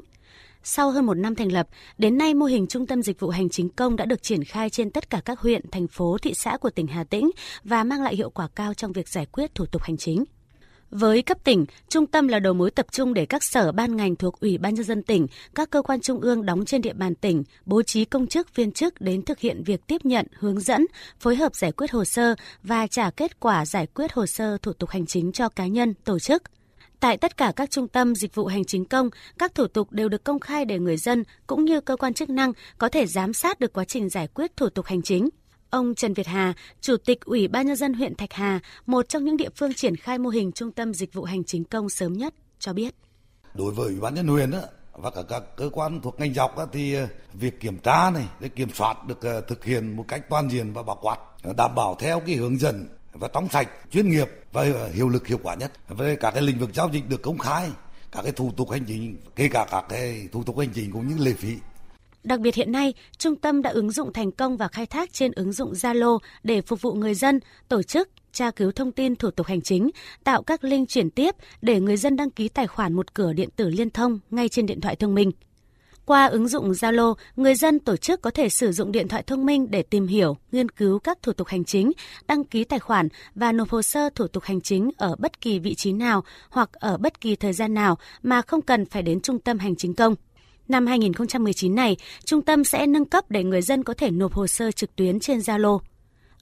Sau 0.62 0.90
hơn 0.90 1.06
một 1.06 1.14
năm 1.14 1.34
thành 1.34 1.52
lập, 1.52 1.68
đến 1.98 2.18
nay 2.18 2.34
mô 2.34 2.46
hình 2.46 2.66
Trung 2.66 2.86
tâm 2.86 3.02
Dịch 3.02 3.20
vụ 3.20 3.28
Hành 3.28 3.48
chính 3.48 3.68
công 3.68 3.96
đã 3.96 4.04
được 4.04 4.22
triển 4.22 4.44
khai 4.44 4.70
trên 4.70 4.90
tất 4.90 5.10
cả 5.10 5.20
các 5.24 5.40
huyện, 5.40 5.70
thành 5.70 5.86
phố, 5.88 6.18
thị 6.18 6.32
xã 6.34 6.56
của 6.56 6.70
tỉnh 6.70 6.86
Hà 6.86 7.04
Tĩnh 7.04 7.30
và 7.64 7.84
mang 7.84 8.02
lại 8.02 8.16
hiệu 8.16 8.30
quả 8.30 8.48
cao 8.54 8.74
trong 8.74 8.92
việc 8.92 9.08
giải 9.08 9.26
quyết 9.26 9.54
thủ 9.54 9.66
tục 9.66 9.82
hành 9.82 9.96
chính. 9.96 10.24
Với 10.90 11.22
cấp 11.22 11.38
tỉnh, 11.44 11.66
trung 11.88 12.06
tâm 12.06 12.28
là 12.28 12.38
đầu 12.38 12.54
mối 12.54 12.70
tập 12.70 12.86
trung 12.90 13.14
để 13.14 13.26
các 13.26 13.44
sở 13.44 13.72
ban 13.72 13.96
ngành 13.96 14.16
thuộc 14.16 14.40
Ủy 14.40 14.58
ban 14.58 14.74
nhân 14.74 14.84
dân 14.84 15.02
tỉnh, 15.02 15.26
các 15.54 15.70
cơ 15.70 15.82
quan 15.82 16.00
trung 16.00 16.20
ương 16.20 16.46
đóng 16.46 16.64
trên 16.64 16.82
địa 16.82 16.92
bàn 16.92 17.14
tỉnh 17.14 17.44
bố 17.66 17.82
trí 17.82 18.04
công 18.04 18.26
chức 18.26 18.54
viên 18.54 18.72
chức 18.72 19.00
đến 19.00 19.22
thực 19.22 19.38
hiện 19.38 19.62
việc 19.64 19.86
tiếp 19.86 20.04
nhận, 20.04 20.26
hướng 20.38 20.60
dẫn, 20.60 20.86
phối 21.20 21.36
hợp 21.36 21.54
giải 21.54 21.72
quyết 21.72 21.90
hồ 21.90 22.04
sơ 22.04 22.34
và 22.62 22.86
trả 22.86 23.10
kết 23.10 23.40
quả 23.40 23.66
giải 23.66 23.86
quyết 23.86 24.12
hồ 24.12 24.26
sơ 24.26 24.58
thủ 24.62 24.72
tục 24.72 24.90
hành 24.90 25.06
chính 25.06 25.32
cho 25.32 25.48
cá 25.48 25.66
nhân, 25.66 25.94
tổ 25.94 26.18
chức. 26.18 26.42
Tại 27.00 27.16
tất 27.16 27.36
cả 27.36 27.52
các 27.56 27.70
trung 27.70 27.88
tâm 27.88 28.14
dịch 28.14 28.34
vụ 28.34 28.46
hành 28.46 28.64
chính 28.64 28.84
công, 28.84 29.10
các 29.38 29.54
thủ 29.54 29.66
tục 29.66 29.92
đều 29.92 30.08
được 30.08 30.24
công 30.24 30.40
khai 30.40 30.64
để 30.64 30.78
người 30.78 30.96
dân 30.96 31.22
cũng 31.46 31.64
như 31.64 31.80
cơ 31.80 31.96
quan 31.96 32.14
chức 32.14 32.30
năng 32.30 32.52
có 32.78 32.88
thể 32.88 33.06
giám 33.06 33.32
sát 33.32 33.60
được 33.60 33.72
quá 33.72 33.84
trình 33.84 34.08
giải 34.08 34.28
quyết 34.34 34.56
thủ 34.56 34.68
tục 34.68 34.86
hành 34.86 35.02
chính. 35.02 35.28
Ông 35.70 35.94
Trần 35.94 36.14
Việt 36.14 36.26
Hà, 36.26 36.54
Chủ 36.80 36.96
tịch 36.96 37.20
Ủy 37.20 37.48
ban 37.48 37.66
Nhân 37.66 37.76
dân 37.76 37.92
huyện 37.92 38.14
Thạch 38.14 38.32
Hà, 38.32 38.60
một 38.86 39.08
trong 39.08 39.24
những 39.24 39.36
địa 39.36 39.48
phương 39.56 39.74
triển 39.74 39.96
khai 39.96 40.18
mô 40.18 40.28
hình 40.28 40.52
trung 40.52 40.72
tâm 40.72 40.94
dịch 40.94 41.12
vụ 41.12 41.24
hành 41.24 41.44
chính 41.44 41.64
công 41.64 41.88
sớm 41.88 42.12
nhất, 42.12 42.34
cho 42.58 42.72
biết. 42.72 42.94
Đối 43.54 43.72
với 43.72 43.86
Ủy 43.86 44.00
ban 44.00 44.14
nhân 44.14 44.26
huyện 44.26 44.50
và 44.92 45.10
cả 45.10 45.22
các 45.28 45.42
cơ 45.56 45.70
quan 45.72 46.00
thuộc 46.00 46.20
ngành 46.20 46.34
dọc 46.34 46.56
thì 46.72 46.94
ờ, 46.94 47.06
việc 47.32 47.60
kiểm 47.60 47.78
tra 47.78 48.10
này 48.10 48.24
để 48.40 48.48
kiểm 48.48 48.68
soát 48.74 49.06
được 49.06 49.22
ờ, 49.22 49.40
thực 49.40 49.64
hiện 49.64 49.96
một 49.96 50.04
cách 50.08 50.28
toàn 50.28 50.50
diện 50.50 50.72
và 50.72 50.82
bảo 50.82 50.98
quát 51.02 51.16
ờ, 51.42 51.52
đảm 51.56 51.74
bảo 51.74 51.96
theo 52.00 52.20
cái 52.20 52.34
hướng 52.34 52.58
dẫn 52.58 52.88
và 53.12 53.28
trong 53.28 53.48
sạch 53.48 53.68
chuyên 53.90 54.10
nghiệp 54.10 54.28
và 54.52 54.64
hiệu 54.92 55.08
lực 55.08 55.26
hiệu 55.26 55.38
quả 55.42 55.54
nhất 55.54 55.72
về 55.88 56.16
các 56.16 56.30
cái 56.30 56.42
lĩnh 56.42 56.58
vực 56.58 56.70
giao 56.74 56.90
dịch 56.92 57.08
được 57.08 57.22
công 57.22 57.38
khai 57.38 57.70
các 58.12 58.22
cái 58.22 58.32
thủ 58.32 58.52
tục 58.56 58.70
hành 58.70 58.84
chính 58.84 59.16
kể 59.36 59.48
cả 59.48 59.66
các 59.70 59.84
cái 59.88 60.28
thủ 60.32 60.42
tục 60.42 60.58
hành 60.58 60.70
chính 60.74 60.92
cũng 60.92 61.08
như 61.08 61.24
lệ 61.24 61.32
phí 61.32 61.56
Đặc 62.28 62.40
biệt 62.40 62.54
hiện 62.54 62.72
nay, 62.72 62.94
trung 63.18 63.36
tâm 63.36 63.62
đã 63.62 63.70
ứng 63.70 63.90
dụng 63.90 64.12
thành 64.12 64.32
công 64.32 64.56
và 64.56 64.68
khai 64.68 64.86
thác 64.86 65.12
trên 65.12 65.32
ứng 65.32 65.52
dụng 65.52 65.72
Zalo 65.72 66.18
để 66.42 66.62
phục 66.62 66.82
vụ 66.82 66.92
người 66.92 67.14
dân, 67.14 67.40
tổ 67.68 67.82
chức 67.82 68.08
tra 68.32 68.50
cứu 68.50 68.72
thông 68.72 68.92
tin 68.92 69.16
thủ 69.16 69.30
tục 69.30 69.46
hành 69.46 69.60
chính, 69.60 69.90
tạo 70.24 70.42
các 70.42 70.64
link 70.64 70.88
chuyển 70.88 71.10
tiếp 71.10 71.34
để 71.62 71.80
người 71.80 71.96
dân 71.96 72.16
đăng 72.16 72.30
ký 72.30 72.48
tài 72.48 72.66
khoản 72.66 72.92
một 72.92 73.14
cửa 73.14 73.32
điện 73.32 73.48
tử 73.56 73.68
liên 73.68 73.90
thông 73.90 74.18
ngay 74.30 74.48
trên 74.48 74.66
điện 74.66 74.80
thoại 74.80 74.96
thông 74.96 75.14
minh. 75.14 75.30
Qua 76.04 76.26
ứng 76.26 76.48
dụng 76.48 76.72
Zalo, 76.72 77.14
người 77.36 77.54
dân 77.54 77.78
tổ 77.78 77.96
chức 77.96 78.22
có 78.22 78.30
thể 78.30 78.48
sử 78.48 78.72
dụng 78.72 78.92
điện 78.92 79.08
thoại 79.08 79.22
thông 79.22 79.46
minh 79.46 79.70
để 79.70 79.82
tìm 79.82 80.06
hiểu, 80.06 80.36
nghiên 80.52 80.68
cứu 80.68 80.98
các 80.98 81.18
thủ 81.22 81.32
tục 81.32 81.46
hành 81.46 81.64
chính, 81.64 81.92
đăng 82.26 82.44
ký 82.44 82.64
tài 82.64 82.78
khoản 82.78 83.08
và 83.34 83.52
nộp 83.52 83.70
hồ 83.70 83.82
sơ 83.82 84.10
thủ 84.14 84.26
tục 84.26 84.42
hành 84.42 84.60
chính 84.60 84.90
ở 84.96 85.16
bất 85.18 85.40
kỳ 85.40 85.58
vị 85.58 85.74
trí 85.74 85.92
nào 85.92 86.24
hoặc 86.50 86.72
ở 86.72 86.96
bất 86.96 87.20
kỳ 87.20 87.36
thời 87.36 87.52
gian 87.52 87.74
nào 87.74 87.98
mà 88.22 88.42
không 88.42 88.62
cần 88.62 88.86
phải 88.86 89.02
đến 89.02 89.20
trung 89.20 89.38
tâm 89.38 89.58
hành 89.58 89.76
chính 89.76 89.94
công. 89.94 90.14
Năm 90.68 90.86
2019 90.86 91.74
này, 91.74 91.96
trung 92.24 92.42
tâm 92.42 92.64
sẽ 92.64 92.86
nâng 92.86 93.04
cấp 93.04 93.24
để 93.30 93.44
người 93.44 93.62
dân 93.62 93.84
có 93.84 93.94
thể 93.94 94.10
nộp 94.10 94.32
hồ 94.32 94.46
sơ 94.46 94.70
trực 94.72 94.96
tuyến 94.96 95.20
trên 95.20 95.38
Zalo. 95.38 95.78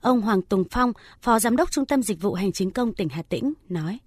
Ông 0.01 0.21
Hoàng 0.21 0.43
Tùng 0.43 0.65
Phong, 0.71 0.93
Phó 1.23 1.39
Giám 1.39 1.57
đốc 1.57 1.71
Trung 1.71 1.87
tâm 1.87 2.03
Dịch 2.03 2.23
vụ 2.23 2.35
Hành 2.35 2.53
chính 2.53 2.71
công 2.71 2.95
tỉnh 2.95 3.09
Hà 3.09 3.23
Tĩnh 3.23 3.53
nói. 3.69 3.99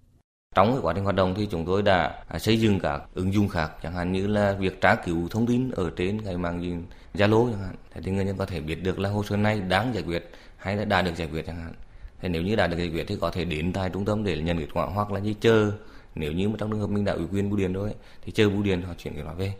Trong 0.55 0.79
quá 0.81 0.93
trình 0.93 1.03
hoạt 1.03 1.15
động 1.15 1.33
thì 1.37 1.47
chúng 1.51 1.65
tôi 1.65 1.81
đã 1.81 2.23
à, 2.27 2.39
xây 2.39 2.59
dựng 2.59 2.79
các 2.79 3.01
ứng 3.13 3.33
dụng 3.33 3.47
khác, 3.47 3.71
chẳng 3.83 3.93
hạn 3.93 4.11
như 4.11 4.27
là 4.27 4.55
việc 4.59 4.81
tra 4.81 4.95
cứu 4.95 5.27
thông 5.29 5.47
tin 5.47 5.71
ở 5.71 5.89
trên 5.95 6.21
cái 6.21 6.37
mạng 6.37 6.83
Zalo 7.13 7.51
chẳng 7.51 7.61
hạn. 7.61 7.75
Thì 8.03 8.11
người 8.11 8.25
dân 8.25 8.37
có 8.37 8.45
thể 8.45 8.59
biết 8.59 8.83
được 8.83 8.99
là 8.99 9.09
hồ 9.09 9.23
sơ 9.23 9.37
này 9.37 9.59
đang 9.59 9.93
giải 9.93 10.03
quyết 10.03 10.29
hay 10.57 10.77
là 10.77 10.85
đã 10.85 11.01
được 11.01 11.15
giải 11.15 11.27
quyết 11.31 11.45
chẳng 11.47 11.57
hạn. 11.63 11.73
Thế 12.21 12.29
nếu 12.29 12.41
như 12.41 12.55
đã 12.55 12.67
được 12.67 12.77
giải 12.77 12.89
quyết 12.93 13.03
thì 13.07 13.17
có 13.21 13.31
thể 13.31 13.45
đến 13.45 13.73
tại 13.73 13.89
trung 13.93 14.05
tâm 14.05 14.23
để 14.23 14.37
nhận 14.37 14.57
kết 14.57 14.69
quả 14.73 14.85
hoặc 14.85 15.11
là 15.11 15.19
như 15.19 15.33
chờ 15.41 15.71
nếu 16.15 16.31
như 16.31 16.49
mà 16.49 16.55
trong 16.57 16.71
trường 16.71 16.79
hợp 16.79 16.89
mình 16.89 17.05
đã 17.05 17.13
ủy 17.13 17.25
quyền 17.31 17.49
bưu 17.49 17.59
điện 17.59 17.73
rồi 17.73 17.91
thì 18.21 18.31
chờ 18.31 18.49
bưu 18.49 18.63
điện 18.63 18.81
họ 18.81 18.93
chuyển 18.97 19.13
kết 19.15 19.21
quả 19.25 19.33
về 19.33 19.53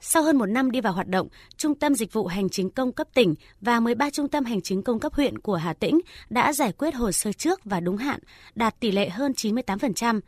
sau 0.00 0.22
hơn 0.22 0.36
một 0.36 0.46
năm 0.46 0.70
đi 0.70 0.80
vào 0.80 0.92
hoạt 0.92 1.08
động, 1.08 1.28
Trung 1.56 1.74
tâm 1.74 1.94
Dịch 1.94 2.12
vụ 2.12 2.26
Hành 2.26 2.48
chính 2.48 2.70
công 2.70 2.92
cấp 2.92 3.08
tỉnh 3.14 3.34
và 3.60 3.80
13 3.80 4.10
trung 4.10 4.28
tâm 4.28 4.44
hành 4.44 4.62
chính 4.62 4.82
công 4.82 5.00
cấp 5.00 5.14
huyện 5.14 5.38
của 5.38 5.56
Hà 5.56 5.72
Tĩnh 5.72 6.00
đã 6.30 6.52
giải 6.52 6.72
quyết 6.72 6.94
hồ 6.94 7.12
sơ 7.12 7.32
trước 7.32 7.60
và 7.64 7.80
đúng 7.80 7.96
hạn, 7.96 8.20
đạt 8.54 8.80
tỷ 8.80 8.90
lệ 8.90 9.08
hơn 9.08 9.32
98%. 9.32 10.20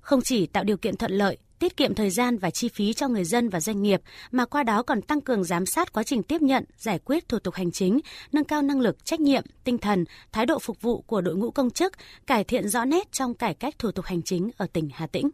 Không 0.00 0.20
chỉ 0.22 0.46
tạo 0.46 0.64
điều 0.64 0.76
kiện 0.76 0.96
thuận 0.96 1.12
lợi, 1.12 1.38
tiết 1.58 1.76
kiệm 1.76 1.94
thời 1.94 2.10
gian 2.10 2.38
và 2.38 2.50
chi 2.50 2.68
phí 2.68 2.92
cho 2.92 3.08
người 3.08 3.24
dân 3.24 3.48
và 3.48 3.60
doanh 3.60 3.82
nghiệp, 3.82 4.02
mà 4.30 4.44
qua 4.44 4.62
đó 4.62 4.82
còn 4.82 5.02
tăng 5.02 5.20
cường 5.20 5.44
giám 5.44 5.66
sát 5.66 5.92
quá 5.92 6.02
trình 6.02 6.22
tiếp 6.22 6.42
nhận, 6.42 6.64
giải 6.78 6.98
quyết 6.98 7.28
thủ 7.28 7.38
tục 7.38 7.54
hành 7.54 7.72
chính, 7.72 8.00
nâng 8.32 8.44
cao 8.44 8.62
năng 8.62 8.80
lực, 8.80 9.04
trách 9.04 9.20
nhiệm, 9.20 9.44
tinh 9.64 9.78
thần, 9.78 10.04
thái 10.32 10.46
độ 10.46 10.58
phục 10.58 10.82
vụ 10.82 11.02
của 11.02 11.20
đội 11.20 11.36
ngũ 11.36 11.50
công 11.50 11.70
chức, 11.70 11.92
cải 12.26 12.44
thiện 12.44 12.68
rõ 12.68 12.84
nét 12.84 13.12
trong 13.12 13.34
cải 13.34 13.54
cách 13.54 13.74
thủ 13.78 13.90
tục 13.90 14.04
hành 14.04 14.22
chính 14.22 14.50
ở 14.56 14.66
tỉnh 14.72 14.88
Hà 14.92 15.06
Tĩnh. 15.06 15.30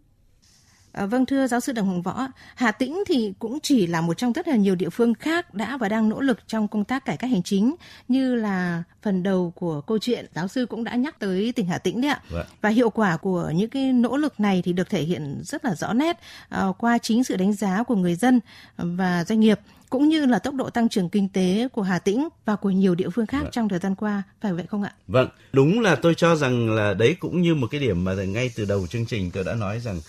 À, 0.93 1.07
vâng 1.07 1.27
thưa 1.27 1.47
giáo 1.47 1.61
sư 1.61 1.73
Đặng 1.73 1.87
Hồng 1.87 2.03
Võ, 2.03 2.27
Hà 2.55 2.73
Tĩnh 2.73 3.03
thì 3.07 3.33
cũng 3.39 3.59
chỉ 3.63 3.87
là 3.87 4.01
một 4.01 4.15
trong 4.15 4.33
rất 4.33 4.49
là 4.49 4.57
nhiều 4.57 4.75
địa 4.75 4.91
phương 4.91 5.15
khác 5.15 5.55
đã 5.55 5.77
và 5.77 5.89
đang 5.89 6.09
nỗ 6.09 6.21
lực 6.21 6.39
trong 6.47 6.69
công 6.69 6.85
tác 6.85 7.05
cải 7.05 7.17
cách 7.17 7.31
hành 7.31 7.43
chính 7.43 7.75
như 8.09 8.35
là 8.35 8.83
phần 9.03 9.23
đầu 9.23 9.53
của 9.57 9.81
câu 9.81 9.99
chuyện 9.99 10.27
giáo 10.35 10.49
sư 10.49 10.67
cũng 10.67 10.85
đã 10.85 10.95
nhắc 10.95 11.19
tới 11.19 11.53
tỉnh 11.53 11.67
Hà 11.67 11.79
Tĩnh 11.79 12.01
đấy 12.01 12.11
ạ. 12.11 12.21
Vâng. 12.31 12.47
Và 12.61 12.69
hiệu 12.69 12.91
quả 12.91 13.17
của 13.17 13.53
những 13.55 13.71
cái 13.71 13.93
nỗ 13.93 14.17
lực 14.17 14.41
này 14.41 14.63
thì 14.65 14.73
được 14.73 14.91
thể 14.91 15.03
hiện 15.03 15.41
rất 15.45 15.65
là 15.65 15.75
rõ 15.75 15.93
nét 15.93 16.19
uh, 16.69 16.79
qua 16.79 16.99
chính 16.99 17.25
sự 17.25 17.37
đánh 17.37 17.53
giá 17.53 17.83
của 17.83 17.97
người 17.97 18.15
dân 18.15 18.41
và 18.77 19.25
doanh 19.25 19.41
nghiệp 19.41 19.61
cũng 19.91 20.09
như 20.09 20.27
là 20.27 20.39
tốc 20.39 20.55
độ 20.55 20.71
tăng 20.71 20.89
trưởng 20.89 21.09
kinh 21.09 21.29
tế 21.29 21.69
của 21.73 21.83
Hà 21.83 21.99
Tĩnh 21.99 22.29
và 22.45 22.57
của 22.57 22.71
nhiều 22.71 22.95
địa 22.95 23.09
phương 23.09 23.27
khác 23.27 23.43
vâng. 23.43 23.51
trong 23.53 23.69
thời 23.69 23.79
gian 23.79 23.95
qua, 23.95 24.23
phải 24.41 24.53
vậy 24.53 24.65
không 24.69 24.83
ạ? 24.83 24.93
Vâng, 25.09 25.29
đúng 25.53 25.81
là 25.81 25.97
tôi 25.97 26.15
cho 26.15 26.37
rằng 26.37 26.71
là 26.71 26.95
đấy 26.95 27.17
cũng 27.21 27.43
như 27.43 27.55
một 27.55 27.67
cái 27.71 27.81
điểm 27.81 28.05
mà 28.05 28.15
ngay 28.15 28.51
từ 28.57 28.65
đầu 28.65 28.87
chương 28.87 29.07
trình 29.07 29.31
tôi 29.31 29.45
đã 29.45 29.55
nói 29.55 29.81
rằng 29.81 30.01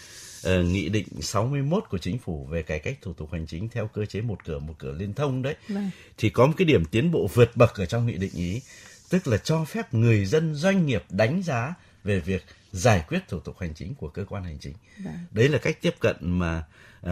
uh, 0.47 0.65
nghị 0.65 0.89
định 0.89 1.07
61 1.21 1.83
của 1.89 1.97
chính 1.97 2.17
phủ 2.17 2.45
về 2.45 2.61
cải 2.61 2.79
cách 2.79 2.97
thủ 3.01 3.13
tục 3.13 3.31
hành 3.31 3.45
chính 3.47 3.69
theo 3.69 3.87
cơ 3.87 4.05
chế 4.05 4.21
một 4.21 4.45
cửa 4.45 4.59
một 4.59 4.73
cửa 4.77 4.91
liên 4.91 5.13
thông 5.13 5.41
đấy 5.41 5.55
vâng. 5.67 5.89
thì 6.17 6.29
có 6.29 6.47
một 6.47 6.53
cái 6.57 6.65
điểm 6.65 6.85
tiến 6.85 7.11
bộ 7.11 7.27
vượt 7.33 7.51
bậc 7.55 7.75
ở 7.75 7.85
trong 7.85 8.07
nghị 8.07 8.17
định 8.17 8.33
ý 8.33 8.61
tức 9.09 9.27
là 9.27 9.37
cho 9.37 9.65
phép 9.65 9.93
người 9.93 10.25
dân 10.25 10.55
doanh 10.55 10.85
nghiệp 10.85 11.03
đánh 11.09 11.43
giá 11.43 11.73
về 12.03 12.19
việc 12.19 12.45
giải 12.71 13.05
quyết 13.07 13.19
thủ 13.27 13.39
tục 13.39 13.59
hành 13.59 13.73
chính 13.73 13.95
của 13.95 14.09
cơ 14.09 14.25
quan 14.25 14.43
hành 14.43 14.57
chính 14.59 14.73
vâng. 15.03 15.17
đấy 15.31 15.49
là 15.49 15.57
cách 15.57 15.81
tiếp 15.81 15.95
cận 15.99 16.15
mà 16.21 16.63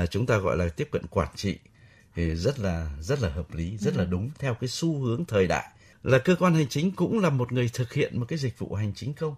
uh, 0.03 0.12
chúng 0.12 0.25
ta 0.25 0.38
gọi 0.38 0.57
là 0.57 0.69
tiếp 0.69 0.88
cận 0.91 1.07
quản 1.09 1.29
trị 1.36 1.57
thì 2.15 2.36
rất 2.36 2.59
là 2.59 2.89
rất 3.01 3.21
là 3.21 3.29
hợp 3.29 3.53
lý 3.53 3.77
rất 3.77 3.93
vâng. 3.93 4.05
là 4.05 4.12
đúng 4.12 4.29
theo 4.39 4.53
cái 4.53 4.67
xu 4.67 5.00
hướng 5.00 5.25
thời 5.25 5.48
đại 5.48 5.65
là 6.03 6.17
cơ 6.19 6.36
quan 6.36 6.53
hành 6.53 6.67
chính 6.67 6.91
cũng 6.91 7.19
là 7.19 7.29
một 7.29 7.51
người 7.51 7.69
thực 7.74 7.93
hiện 7.93 8.19
một 8.19 8.25
cái 8.25 8.39
dịch 8.39 8.59
vụ 8.59 8.74
hành 8.74 8.93
chính 8.95 9.13
công 9.13 9.36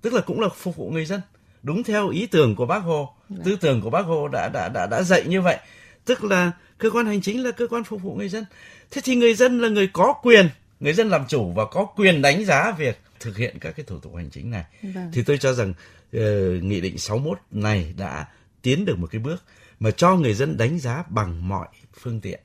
tức 0.00 0.12
là 0.12 0.20
cũng 0.20 0.40
là 0.40 0.48
phục 0.48 0.76
vụ 0.76 0.90
người 0.90 1.06
dân 1.06 1.20
đúng 1.62 1.84
theo 1.84 2.08
ý 2.08 2.26
tưởng 2.26 2.56
của 2.56 2.66
bác 2.66 2.78
hồ. 2.78 3.14
Dạ. 3.28 3.42
tư 3.44 3.56
tưởng 3.60 3.80
của 3.80 3.90
bác 3.90 4.06
hồ 4.06 4.28
đã 4.28 4.48
đã 4.48 4.68
đã 4.68 4.86
đã 4.86 5.02
dạy 5.02 5.24
như 5.26 5.42
vậy. 5.42 5.58
Tức 6.04 6.24
là 6.24 6.52
cơ 6.78 6.90
quan 6.90 7.06
hành 7.06 7.20
chính 7.20 7.44
là 7.44 7.50
cơ 7.50 7.66
quan 7.66 7.84
phục 7.84 8.02
vụ 8.02 8.14
người 8.14 8.28
dân. 8.28 8.44
Thế 8.90 9.00
thì 9.04 9.14
người 9.14 9.34
dân 9.34 9.60
là 9.60 9.68
người 9.68 9.90
có 9.92 10.14
quyền 10.22 10.48
người 10.80 10.92
dân 10.92 11.08
làm 11.08 11.24
chủ 11.28 11.52
và 11.52 11.64
có 11.64 11.84
quyền 11.84 12.22
đánh 12.22 12.44
giá 12.44 12.72
việc 12.78 13.00
thực 13.20 13.36
hiện 13.36 13.58
các 13.60 13.76
cái 13.76 13.84
thủ 13.86 13.98
tục 13.98 14.16
hành 14.16 14.30
chính 14.30 14.50
này. 14.50 14.64
Vâng. 14.82 15.10
thì 15.12 15.22
tôi 15.22 15.38
cho 15.38 15.52
rằng 15.52 15.70
uh, 16.16 16.22
nghị 16.62 16.80
định 16.80 16.98
61 16.98 17.38
này 17.50 17.94
đã 17.96 18.26
tiến 18.62 18.84
được 18.84 18.98
một 18.98 19.06
cái 19.10 19.18
bước 19.18 19.44
mà 19.80 19.90
cho 19.90 20.14
người 20.14 20.34
dân 20.34 20.56
đánh 20.56 20.78
giá 20.78 21.04
bằng 21.08 21.48
mọi 21.48 21.68
phương 22.00 22.20
tiện. 22.20 22.40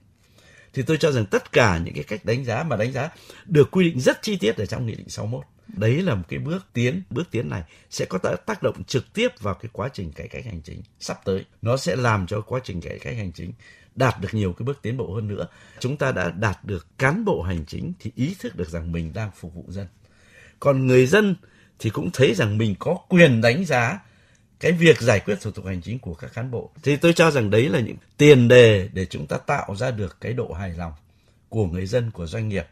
Thì 0.73 0.83
tôi 0.83 0.97
cho 0.97 1.11
rằng 1.11 1.25
tất 1.25 1.51
cả 1.51 1.77
những 1.77 1.93
cái 1.93 2.03
cách 2.03 2.25
đánh 2.25 2.45
giá 2.45 2.63
mà 2.63 2.75
đánh 2.75 2.91
giá 2.91 3.09
được 3.45 3.71
quy 3.71 3.89
định 3.89 3.99
rất 3.99 4.21
chi 4.21 4.37
tiết 4.37 4.57
ở 4.57 4.65
trong 4.65 4.85
nghị 4.85 4.95
định 4.95 5.09
61 5.09 5.43
đấy 5.67 6.01
là 6.01 6.15
một 6.15 6.23
cái 6.27 6.39
bước 6.39 6.65
tiến 6.73 7.01
bước 7.09 7.31
tiến 7.31 7.49
này 7.49 7.63
sẽ 7.89 8.05
có 8.05 8.17
tác 8.45 8.63
động 8.63 8.83
trực 8.83 9.13
tiếp 9.13 9.27
vào 9.39 9.53
cái 9.53 9.69
quá 9.73 9.89
trình 9.93 10.11
cải 10.11 10.27
cách 10.27 10.45
hành 10.45 10.61
chính 10.61 10.81
sắp 10.99 11.21
tới. 11.25 11.45
Nó 11.61 11.77
sẽ 11.77 11.95
làm 11.95 12.27
cho 12.27 12.41
quá 12.41 12.59
trình 12.63 12.81
cải 12.81 12.99
cách 12.99 13.17
hành 13.17 13.31
chính 13.31 13.53
đạt 13.95 14.21
được 14.21 14.33
nhiều 14.33 14.53
cái 14.53 14.63
bước 14.63 14.79
tiến 14.81 14.97
bộ 14.97 15.13
hơn 15.13 15.27
nữa. 15.27 15.47
Chúng 15.79 15.97
ta 15.97 16.11
đã 16.11 16.31
đạt 16.31 16.65
được 16.65 16.87
cán 16.97 17.25
bộ 17.25 17.41
hành 17.41 17.65
chính 17.65 17.93
thì 17.99 18.11
ý 18.15 18.35
thức 18.39 18.55
được 18.55 18.69
rằng 18.69 18.91
mình 18.91 19.13
đang 19.13 19.31
phục 19.35 19.53
vụ 19.53 19.65
dân. 19.67 19.87
Còn 20.59 20.87
người 20.87 21.05
dân 21.05 21.35
thì 21.79 21.89
cũng 21.89 22.09
thấy 22.13 22.33
rằng 22.33 22.57
mình 22.57 22.75
có 22.79 22.97
quyền 23.09 23.41
đánh 23.41 23.65
giá 23.65 23.99
cái 24.59 24.71
việc 24.71 25.01
giải 25.01 25.19
quyết 25.19 25.41
thủ 25.41 25.51
tục 25.51 25.65
hành 25.65 25.81
chính 25.81 25.99
của 25.99 26.13
các 26.13 26.33
cán 26.33 26.51
bộ. 26.51 26.71
Thì 26.83 26.95
tôi 26.95 27.13
cho 27.13 27.31
rằng 27.31 27.49
đấy 27.49 27.69
là 27.69 27.79
những 27.79 27.97
tiền 28.17 28.47
đề 28.47 28.89
để 28.93 29.05
chúng 29.05 29.27
ta 29.27 29.37
tạo 29.37 29.75
ra 29.75 29.91
được 29.91 30.17
cái 30.21 30.33
độ 30.33 30.53
hài 30.53 30.73
lòng 30.73 30.93
của 31.49 31.65
người 31.65 31.85
dân, 31.85 32.11
của 32.11 32.25
doanh 32.27 32.49
nghiệp. 32.49 32.65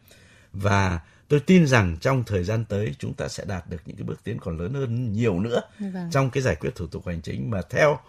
Và 0.53 0.99
tôi 1.31 1.39
tin 1.39 1.67
rằng 1.67 1.97
trong 2.01 2.23
thời 2.23 2.43
gian 2.43 2.65
tới 2.65 2.95
chúng 2.99 3.13
ta 3.13 3.27
sẽ 3.27 3.45
đạt 3.47 3.69
được 3.69 3.77
những 3.85 3.95
cái 3.95 4.03
bước 4.03 4.23
tiến 4.23 4.37
còn 4.41 4.57
lớn 4.57 4.73
hơn 4.73 5.13
nhiều 5.13 5.39
nữa 5.39 5.61
vâng. 5.79 6.09
trong 6.11 6.29
cái 6.29 6.43
giải 6.43 6.55
quyết 6.55 6.75
thủ 6.75 6.87
tục 6.87 7.07
hành 7.07 7.21
chính 7.21 7.49
mà 7.49 7.61
theo 7.69 7.99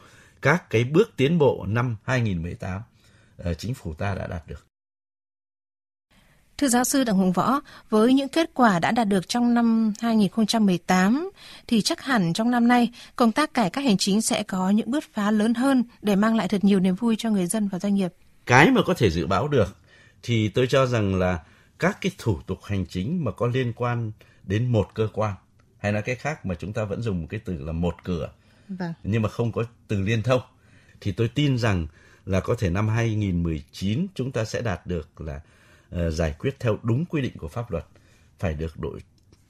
các 0.42 0.70
cái 0.70 0.84
bước 0.84 1.12
tiến 1.16 1.38
bộ 1.38 1.64
năm 1.68 1.96
2018 2.04 2.76
uh, 2.76 2.82
ờ, 3.44 3.54
chính 3.54 3.74
phủ 3.74 3.94
ta 3.94 4.14
đã 4.14 4.26
đạt 4.26 4.48
được. 4.48 4.66
Thưa 6.58 6.68
giáo 6.68 6.84
sư 6.84 7.04
Đặng 7.04 7.16
Hùng 7.16 7.32
Võ, 7.32 7.60
với 7.90 8.12
những 8.12 8.28
kết 8.28 8.50
quả 8.54 8.78
đã 8.78 8.90
đạt 8.90 9.08
được 9.08 9.28
trong 9.28 9.54
năm 9.54 9.92
2018 10.00 11.30
thì 11.66 11.80
chắc 11.80 12.00
hẳn 12.00 12.32
trong 12.32 12.50
năm 12.50 12.68
nay 12.68 12.90
công 13.16 13.32
tác 13.32 13.54
cải 13.54 13.70
cách 13.70 13.84
hành 13.84 13.98
chính 13.98 14.22
sẽ 14.22 14.42
có 14.42 14.70
những 14.70 14.90
bước 14.90 15.04
phá 15.12 15.30
lớn 15.30 15.54
hơn 15.54 15.84
để 16.02 16.16
mang 16.16 16.36
lại 16.36 16.48
thật 16.48 16.64
nhiều 16.64 16.80
niềm 16.80 16.94
vui 16.94 17.14
cho 17.18 17.30
người 17.30 17.46
dân 17.46 17.68
và 17.68 17.78
doanh 17.78 17.94
nghiệp. 17.94 18.12
Cái 18.46 18.70
mà 18.70 18.80
có 18.86 18.94
thể 18.94 19.10
dự 19.10 19.26
báo 19.26 19.48
được 19.48 19.76
thì 20.22 20.48
tôi 20.48 20.66
cho 20.66 20.86
rằng 20.86 21.14
là 21.14 21.38
các 21.82 21.98
cái 22.00 22.12
thủ 22.18 22.38
tục 22.46 22.58
hành 22.64 22.86
chính 22.86 23.24
mà 23.24 23.32
có 23.32 23.46
liên 23.46 23.72
quan 23.72 24.12
đến 24.44 24.66
một 24.66 24.88
cơ 24.94 25.08
quan 25.12 25.34
hay 25.78 25.92
nói 25.92 26.02
cái 26.02 26.14
khác 26.14 26.46
mà 26.46 26.54
chúng 26.54 26.72
ta 26.72 26.84
vẫn 26.84 27.02
dùng 27.02 27.26
cái 27.26 27.40
từ 27.44 27.64
là 27.64 27.72
một 27.72 27.94
cửa 28.04 28.32
vâng. 28.68 28.92
nhưng 29.02 29.22
mà 29.22 29.28
không 29.28 29.52
có 29.52 29.64
từ 29.88 30.00
liên 30.00 30.22
thông 30.22 30.40
thì 31.00 31.12
tôi 31.12 31.28
tin 31.28 31.58
rằng 31.58 31.86
là 32.26 32.40
có 32.40 32.54
thể 32.58 32.70
năm 32.70 32.88
2019 32.88 34.06
chúng 34.14 34.32
ta 34.32 34.44
sẽ 34.44 34.60
đạt 34.60 34.86
được 34.86 35.20
là 35.20 35.40
uh, 35.94 36.12
giải 36.12 36.34
quyết 36.38 36.60
theo 36.60 36.78
đúng 36.82 37.04
quy 37.04 37.22
định 37.22 37.38
của 37.38 37.48
pháp 37.48 37.70
luật 37.70 37.84
phải 38.38 38.54
được 38.54 38.78
độ 38.78 38.98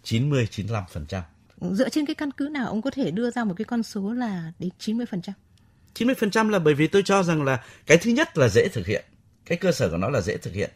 90 0.03 0.49
95%. 0.51 1.23
Dựa 1.61 1.89
trên 1.89 2.07
cái 2.07 2.15
căn 2.15 2.31
cứ 2.31 2.49
nào 2.49 2.67
ông 2.67 2.83
có 2.83 2.91
thể 2.91 3.11
đưa 3.11 3.31
ra 3.31 3.45
một 3.45 3.55
cái 3.57 3.65
con 3.65 3.83
số 3.83 4.13
là 4.13 4.53
đến 4.59 4.71
90%? 4.79 5.33
90% 5.95 6.51
là 6.51 6.59
bởi 6.59 6.75
vì 6.75 6.87
tôi 6.87 7.03
cho 7.03 7.23
rằng 7.23 7.43
là 7.43 7.65
cái 7.87 7.99
thứ 7.99 8.11
nhất 8.11 8.39
là 8.39 8.49
dễ 8.49 8.69
thực 8.69 8.87
hiện. 8.87 9.05
Cái 9.45 9.59
cơ 9.59 9.73
sở 9.73 9.91
của 9.91 9.97
nó 9.97 10.09
là 10.09 10.21
dễ 10.21 10.37
thực 10.37 10.55
hiện. 10.55 10.71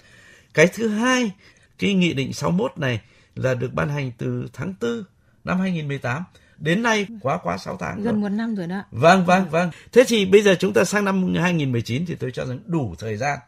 Cái 0.56 0.66
thứ 0.66 0.88
hai, 0.88 1.32
cái 1.78 1.94
nghị 1.94 2.14
định 2.14 2.32
61 2.32 2.78
này 2.78 3.00
là 3.34 3.54
được 3.54 3.74
ban 3.74 3.88
hành 3.88 4.12
từ 4.18 4.48
tháng 4.52 4.74
4 4.80 5.04
năm 5.44 5.60
2018 5.60 6.24
đến 6.58 6.82
nay 6.82 7.06
quá 7.20 7.38
quá 7.42 7.58
6 7.58 7.76
tháng 7.76 8.02
gần 8.02 8.20
một 8.20 8.28
năm 8.28 8.54
rồi 8.54 8.66
đó. 8.66 8.82
Vâng 8.90 9.24
vâng 9.26 9.50
vâng. 9.50 9.70
Thế 9.92 10.04
thì 10.06 10.26
bây 10.26 10.42
giờ 10.42 10.56
chúng 10.58 10.72
ta 10.72 10.84
sang 10.84 11.04
năm 11.04 11.34
2019 11.34 12.06
thì 12.06 12.14
tôi 12.14 12.30
cho 12.30 12.44
rằng 12.44 12.58
đủ 12.66 12.94
thời 12.98 13.16
gian 13.16 13.38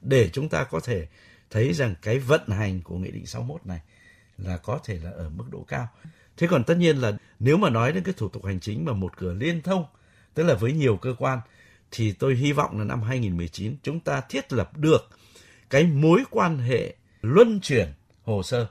để 0.00 0.30
chúng 0.32 0.48
ta 0.48 0.64
có 0.64 0.80
thể 0.80 1.06
thấy 1.50 1.72
rằng 1.72 1.94
cái 2.02 2.18
vận 2.18 2.48
hành 2.48 2.80
của 2.82 2.96
nghị 2.96 3.10
định 3.10 3.26
61 3.26 3.66
này 3.66 3.80
là 4.38 4.56
có 4.56 4.78
thể 4.84 4.98
là 5.02 5.10
ở 5.10 5.28
mức 5.28 5.44
độ 5.50 5.64
cao. 5.68 5.88
Thế 6.36 6.46
còn 6.46 6.64
tất 6.64 6.74
nhiên 6.74 6.96
là 6.96 7.12
nếu 7.38 7.56
mà 7.56 7.70
nói 7.70 7.92
đến 7.92 8.04
cái 8.04 8.14
thủ 8.16 8.28
tục 8.28 8.44
hành 8.44 8.60
chính 8.60 8.84
mà 8.84 8.92
một 8.92 9.16
cửa 9.16 9.32
liên 9.32 9.62
thông, 9.62 9.84
tức 10.34 10.42
là 10.42 10.54
với 10.54 10.72
nhiều 10.72 10.96
cơ 10.96 11.14
quan 11.18 11.38
thì 11.90 12.12
tôi 12.12 12.34
hy 12.34 12.52
vọng 12.52 12.78
là 12.78 12.84
năm 12.84 13.02
2019 13.02 13.76
chúng 13.82 14.00
ta 14.00 14.20
thiết 14.20 14.52
lập 14.52 14.76
được 14.76 15.10
cái 15.70 15.84
mối 15.84 16.24
quan 16.30 16.58
hệ 16.58 16.94
luân 17.22 17.60
chuyển 17.60 17.88
hồ 18.24 18.42
sơ 18.42 18.66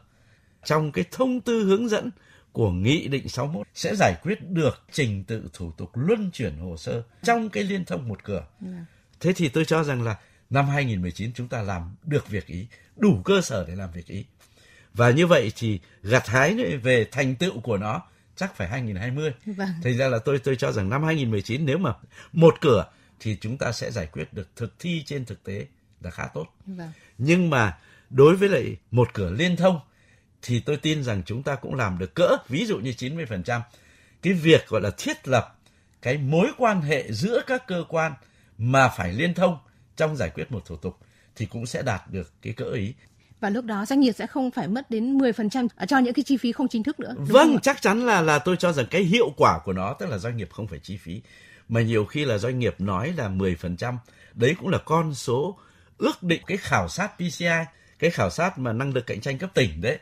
trong 0.66 0.92
cái 0.92 1.06
thông 1.12 1.42
tư 1.42 1.64
hướng 1.64 1.90
dẫn 1.90 2.12
của 2.52 2.72
Nghị 2.72 3.08
định 3.08 3.30
61 3.30 3.68
sẽ 3.74 3.96
giải 3.96 4.16
quyết 4.22 4.40
được 4.50 4.84
trình 4.92 5.24
tự 5.24 5.50
thủ 5.54 5.72
tục 5.72 5.92
luân 5.94 6.32
chuyển 6.32 6.58
hồ 6.58 6.78
sơ 6.78 7.04
trong 7.24 7.50
cái 7.50 7.64
liên 7.64 7.86
thông 7.86 8.08
một 8.08 8.24
cửa. 8.24 8.46
Dạ. 8.62 8.86
Thế 9.20 9.34
thì 9.36 9.50
tôi 9.50 9.66
cho 9.66 9.84
rằng 9.84 10.02
là 10.02 10.16
năm 10.50 10.68
2019 10.68 11.34
chúng 11.34 11.48
ta 11.48 11.62
làm 11.62 11.96
được 12.04 12.30
việc 12.30 12.48
ý, 12.48 12.68
đủ 12.96 13.22
cơ 13.26 13.42
sở 13.42 13.66
để 13.68 13.76
làm 13.76 13.92
việc 13.92 14.08
ý. 14.08 14.26
Và 14.94 15.12
như 15.12 15.28
vậy 15.28 15.52
thì 15.56 15.80
gặt 16.04 16.28
hái 16.28 16.78
về 16.78 17.08
thành 17.12 17.36
tựu 17.36 17.60
của 17.60 17.78
nó 17.78 18.02
chắc 18.36 18.56
phải 18.56 18.68
2020. 18.68 19.32
Vâng. 19.46 19.70
Thành 19.84 19.98
ra 19.98 20.08
là 20.08 20.20
tôi 20.20 20.40
tôi 20.40 20.56
cho 20.56 20.72
rằng 20.72 20.90
năm 20.90 21.04
2019 21.04 21.66
nếu 21.66 21.78
mà 21.78 21.94
một 22.34 22.56
cửa 22.62 22.86
thì 23.20 23.38
chúng 23.42 23.58
ta 23.58 23.72
sẽ 23.72 23.92
giải 23.92 24.08
quyết 24.12 24.34
được 24.34 24.48
thực 24.56 24.80
thi 24.80 25.04
trên 25.06 25.26
thực 25.26 25.44
tế 25.44 25.66
là 26.06 26.12
khá 26.12 26.28
tốt. 26.34 26.46
Vâng. 26.66 26.92
Nhưng 27.18 27.50
mà 27.50 27.78
đối 28.10 28.36
với 28.36 28.50
lại 28.50 28.76
một 28.92 29.14
cửa 29.14 29.30
liên 29.30 29.56
thông 29.56 29.80
thì 30.42 30.60
tôi 30.60 30.78
tin 30.78 31.04
rằng 31.04 31.22
chúng 31.26 31.44
ta 31.44 31.56
cũng 31.56 31.76
làm 31.76 31.98
được 31.98 32.16
cỡ 32.16 32.38
ví 32.50 32.66
dụ 32.66 32.78
như 32.78 32.94
90%. 32.98 33.62
Cái 34.22 34.34
việc 34.34 34.68
gọi 34.68 34.82
là 34.82 34.92
thiết 34.98 35.28
lập 35.28 35.56
cái 36.02 36.18
mối 36.18 36.48
quan 36.58 36.82
hệ 36.82 37.12
giữa 37.12 37.42
các 37.48 37.68
cơ 37.68 37.84
quan 37.90 38.14
mà 38.58 38.90
phải 38.90 39.14
liên 39.14 39.34
thông 39.34 39.58
trong 39.96 40.16
giải 40.16 40.30
quyết 40.30 40.52
một 40.52 40.66
thủ 40.66 40.78
tục 40.78 40.98
thì 41.36 41.46
cũng 41.46 41.66
sẽ 41.66 41.82
đạt 41.82 42.02
được 42.12 42.32
cái 42.42 42.54
cỡ 42.54 42.66
ý. 42.66 42.94
Và 43.40 43.50
lúc 43.50 43.66
đó 43.66 43.86
doanh 43.86 44.00
nghiệp 44.00 44.12
sẽ 44.12 44.28
không 44.28 44.52
phải 44.52 44.68
mất 44.68 44.90
đến 44.90 45.18
10% 45.18 45.68
cho 45.88 45.98
những 45.98 46.14
cái 46.14 46.24
chi 46.24 46.38
phí 46.38 46.52
không 46.52 46.68
chính 46.68 46.84
thức 46.84 47.00
nữa. 47.00 47.16
Vâng, 47.18 47.58
chắc 47.62 47.82
chắn 47.82 48.06
là 48.06 48.22
là 48.22 48.40
tôi 48.40 48.56
cho 48.60 48.72
rằng 48.72 48.86
cái 48.92 49.04
hiệu 49.04 49.34
quả 49.38 49.60
của 49.66 49.74
nó 49.74 49.94
tức 49.94 50.10
là 50.10 50.18
doanh 50.18 50.38
nghiệp 50.38 50.50
không 50.52 50.68
phải 50.68 50.80
chi 50.80 50.98
phí 50.98 51.22
mà 51.70 51.82
nhiều 51.82 52.06
khi 52.06 52.26
là 52.26 52.38
doanh 52.38 52.60
nghiệp 52.60 52.76
nói 52.82 53.14
là 53.18 53.30
10%, 53.30 53.98
đấy 54.34 54.56
cũng 54.60 54.70
là 54.70 54.78
con 54.78 55.14
số 55.14 55.58
ước 55.98 56.24
định 56.24 56.42
cái 56.48 56.58
khảo 56.58 56.88
sát 56.90 57.12
PCI, 57.18 57.66
cái 58.00 58.10
khảo 58.10 58.30
sát 58.30 58.58
mà 58.58 58.74
năng 58.74 58.94
lực 58.94 59.08
cạnh 59.08 59.22
tranh 59.22 59.38
cấp 59.38 59.50
tỉnh 59.54 59.82
đấy. 59.82 59.98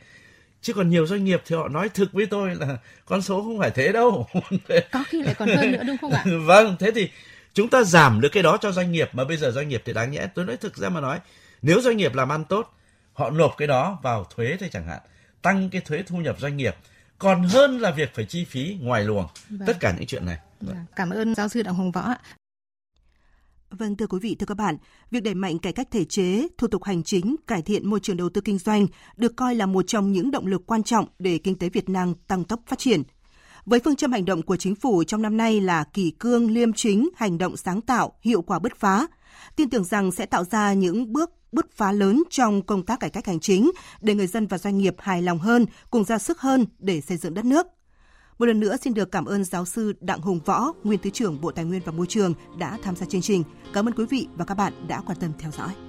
Chứ 0.61 0.73
còn 0.73 0.89
nhiều 0.89 1.07
doanh 1.07 1.23
nghiệp 1.23 1.41
thì 1.45 1.55
họ 1.55 1.67
nói 1.67 1.89
thực 1.89 2.13
với 2.13 2.25
tôi 2.25 2.55
là 2.55 2.77
con 3.05 3.21
số 3.21 3.43
không 3.43 3.59
phải 3.59 3.71
thế 3.71 3.91
đâu. 3.91 4.27
Có 4.91 5.03
khi 5.07 5.23
lại 5.23 5.35
còn 5.37 5.49
hơn 5.49 5.71
nữa 5.71 5.83
đúng 5.87 5.97
không 5.97 6.11
ạ? 6.11 6.23
vâng, 6.45 6.75
thế 6.79 6.91
thì 6.95 7.09
chúng 7.53 7.69
ta 7.69 7.83
giảm 7.83 8.21
được 8.21 8.29
cái 8.29 8.43
đó 8.43 8.57
cho 8.61 8.71
doanh 8.71 8.91
nghiệp 8.91 9.09
mà 9.13 9.23
bây 9.23 9.37
giờ 9.37 9.51
doanh 9.51 9.69
nghiệp 9.69 9.81
thì 9.85 9.93
đáng 9.93 10.11
nhẽ 10.11 10.27
tôi 10.35 10.45
nói 10.45 10.57
thực 10.57 10.77
ra 10.77 10.89
mà 10.89 11.01
nói 11.01 11.19
nếu 11.61 11.81
doanh 11.81 11.97
nghiệp 11.97 12.15
làm 12.15 12.31
ăn 12.31 12.45
tốt 12.45 12.73
họ 13.13 13.29
nộp 13.29 13.55
cái 13.57 13.67
đó 13.67 13.99
vào 14.03 14.23
thuế 14.35 14.57
thôi 14.59 14.69
chẳng 14.71 14.87
hạn 14.87 14.99
tăng 15.41 15.69
cái 15.69 15.81
thuế 15.81 16.03
thu 16.07 16.17
nhập 16.17 16.35
doanh 16.39 16.57
nghiệp 16.57 16.75
còn 17.17 17.43
hơn 17.43 17.79
là 17.79 17.91
việc 17.91 18.15
phải 18.15 18.25
chi 18.25 18.45
phí 18.45 18.77
ngoài 18.81 19.03
luồng 19.03 19.27
vâng. 19.49 19.67
tất 19.67 19.77
cả 19.79 19.93
những 19.97 20.07
chuyện 20.07 20.25
này 20.25 20.37
vâng. 20.61 20.85
cảm 20.95 21.09
ơn 21.09 21.35
giáo 21.35 21.47
sư 21.47 21.61
đặng 21.61 21.75
hùng 21.75 21.91
võ 21.91 22.13
Vâng 23.77 23.95
thưa 23.95 24.07
quý 24.07 24.19
vị, 24.21 24.35
thưa 24.39 24.45
các 24.45 24.57
bạn, 24.57 24.77
việc 25.11 25.23
đẩy 25.23 25.33
mạnh 25.33 25.59
cải 25.59 25.73
cách 25.73 25.87
thể 25.91 26.05
chế, 26.05 26.47
thủ 26.57 26.67
tục 26.67 26.83
hành 26.83 27.03
chính, 27.03 27.35
cải 27.47 27.61
thiện 27.61 27.89
môi 27.89 27.99
trường 27.99 28.17
đầu 28.17 28.29
tư 28.29 28.41
kinh 28.41 28.57
doanh 28.57 28.87
được 29.17 29.35
coi 29.35 29.55
là 29.55 29.65
một 29.65 29.87
trong 29.87 30.11
những 30.11 30.31
động 30.31 30.47
lực 30.47 30.67
quan 30.67 30.83
trọng 30.83 31.05
để 31.19 31.37
kinh 31.37 31.55
tế 31.55 31.69
Việt 31.69 31.89
Nam 31.89 32.13
tăng 32.27 32.43
tốc 32.43 32.59
phát 32.67 32.79
triển. 32.79 33.03
Với 33.65 33.79
phương 33.79 33.95
châm 33.95 34.11
hành 34.11 34.25
động 34.25 34.41
của 34.41 34.57
chính 34.57 34.75
phủ 34.75 35.03
trong 35.03 35.21
năm 35.21 35.37
nay 35.37 35.61
là 35.61 35.83
kỳ 35.93 36.11
cương, 36.11 36.51
liêm 36.51 36.73
chính, 36.73 37.09
hành 37.15 37.37
động 37.37 37.57
sáng 37.57 37.81
tạo, 37.81 38.13
hiệu 38.21 38.41
quả 38.41 38.59
bứt 38.59 38.75
phá, 38.75 39.07
tin 39.55 39.69
tưởng 39.69 39.83
rằng 39.83 40.11
sẽ 40.11 40.25
tạo 40.25 40.43
ra 40.43 40.73
những 40.73 41.13
bước 41.13 41.29
bứt 41.51 41.71
phá 41.71 41.91
lớn 41.91 42.23
trong 42.29 42.61
công 42.61 42.85
tác 42.85 42.99
cải 42.99 43.09
cách 43.09 43.27
hành 43.27 43.39
chính 43.39 43.71
để 44.01 44.15
người 44.15 44.27
dân 44.27 44.47
và 44.47 44.57
doanh 44.57 44.77
nghiệp 44.77 44.95
hài 44.97 45.21
lòng 45.21 45.39
hơn, 45.39 45.65
cùng 45.89 46.03
ra 46.03 46.17
sức 46.17 46.39
hơn 46.41 46.65
để 46.79 47.01
xây 47.01 47.17
dựng 47.17 47.33
đất 47.33 47.45
nước. 47.45 47.67
Một 48.39 48.45
lần 48.45 48.59
nữa 48.59 48.75
xin 48.81 48.93
được 48.93 49.11
cảm 49.11 49.25
ơn 49.25 49.43
giáo 49.43 49.65
sư 49.65 49.93
Đặng 50.01 50.21
Hùng 50.21 50.39
Võ, 50.45 50.73
nguyên 50.83 50.99
Thứ 51.03 51.09
trưởng 51.09 51.41
Bộ 51.41 51.51
Tài 51.51 51.65
nguyên 51.65 51.81
và 51.85 51.91
Môi 51.91 52.05
trường 52.07 52.33
đã 52.57 52.77
tham 52.83 52.95
gia 52.95 53.05
chương 53.05 53.21
trình. 53.21 53.43
Cảm 53.73 53.87
ơn 53.87 53.93
quý 53.93 54.05
vị 54.09 54.27
và 54.35 54.45
các 54.45 54.55
bạn 54.55 54.73
đã 54.87 55.01
quan 55.05 55.17
tâm 55.19 55.31
theo 55.39 55.51
dõi. 55.51 55.83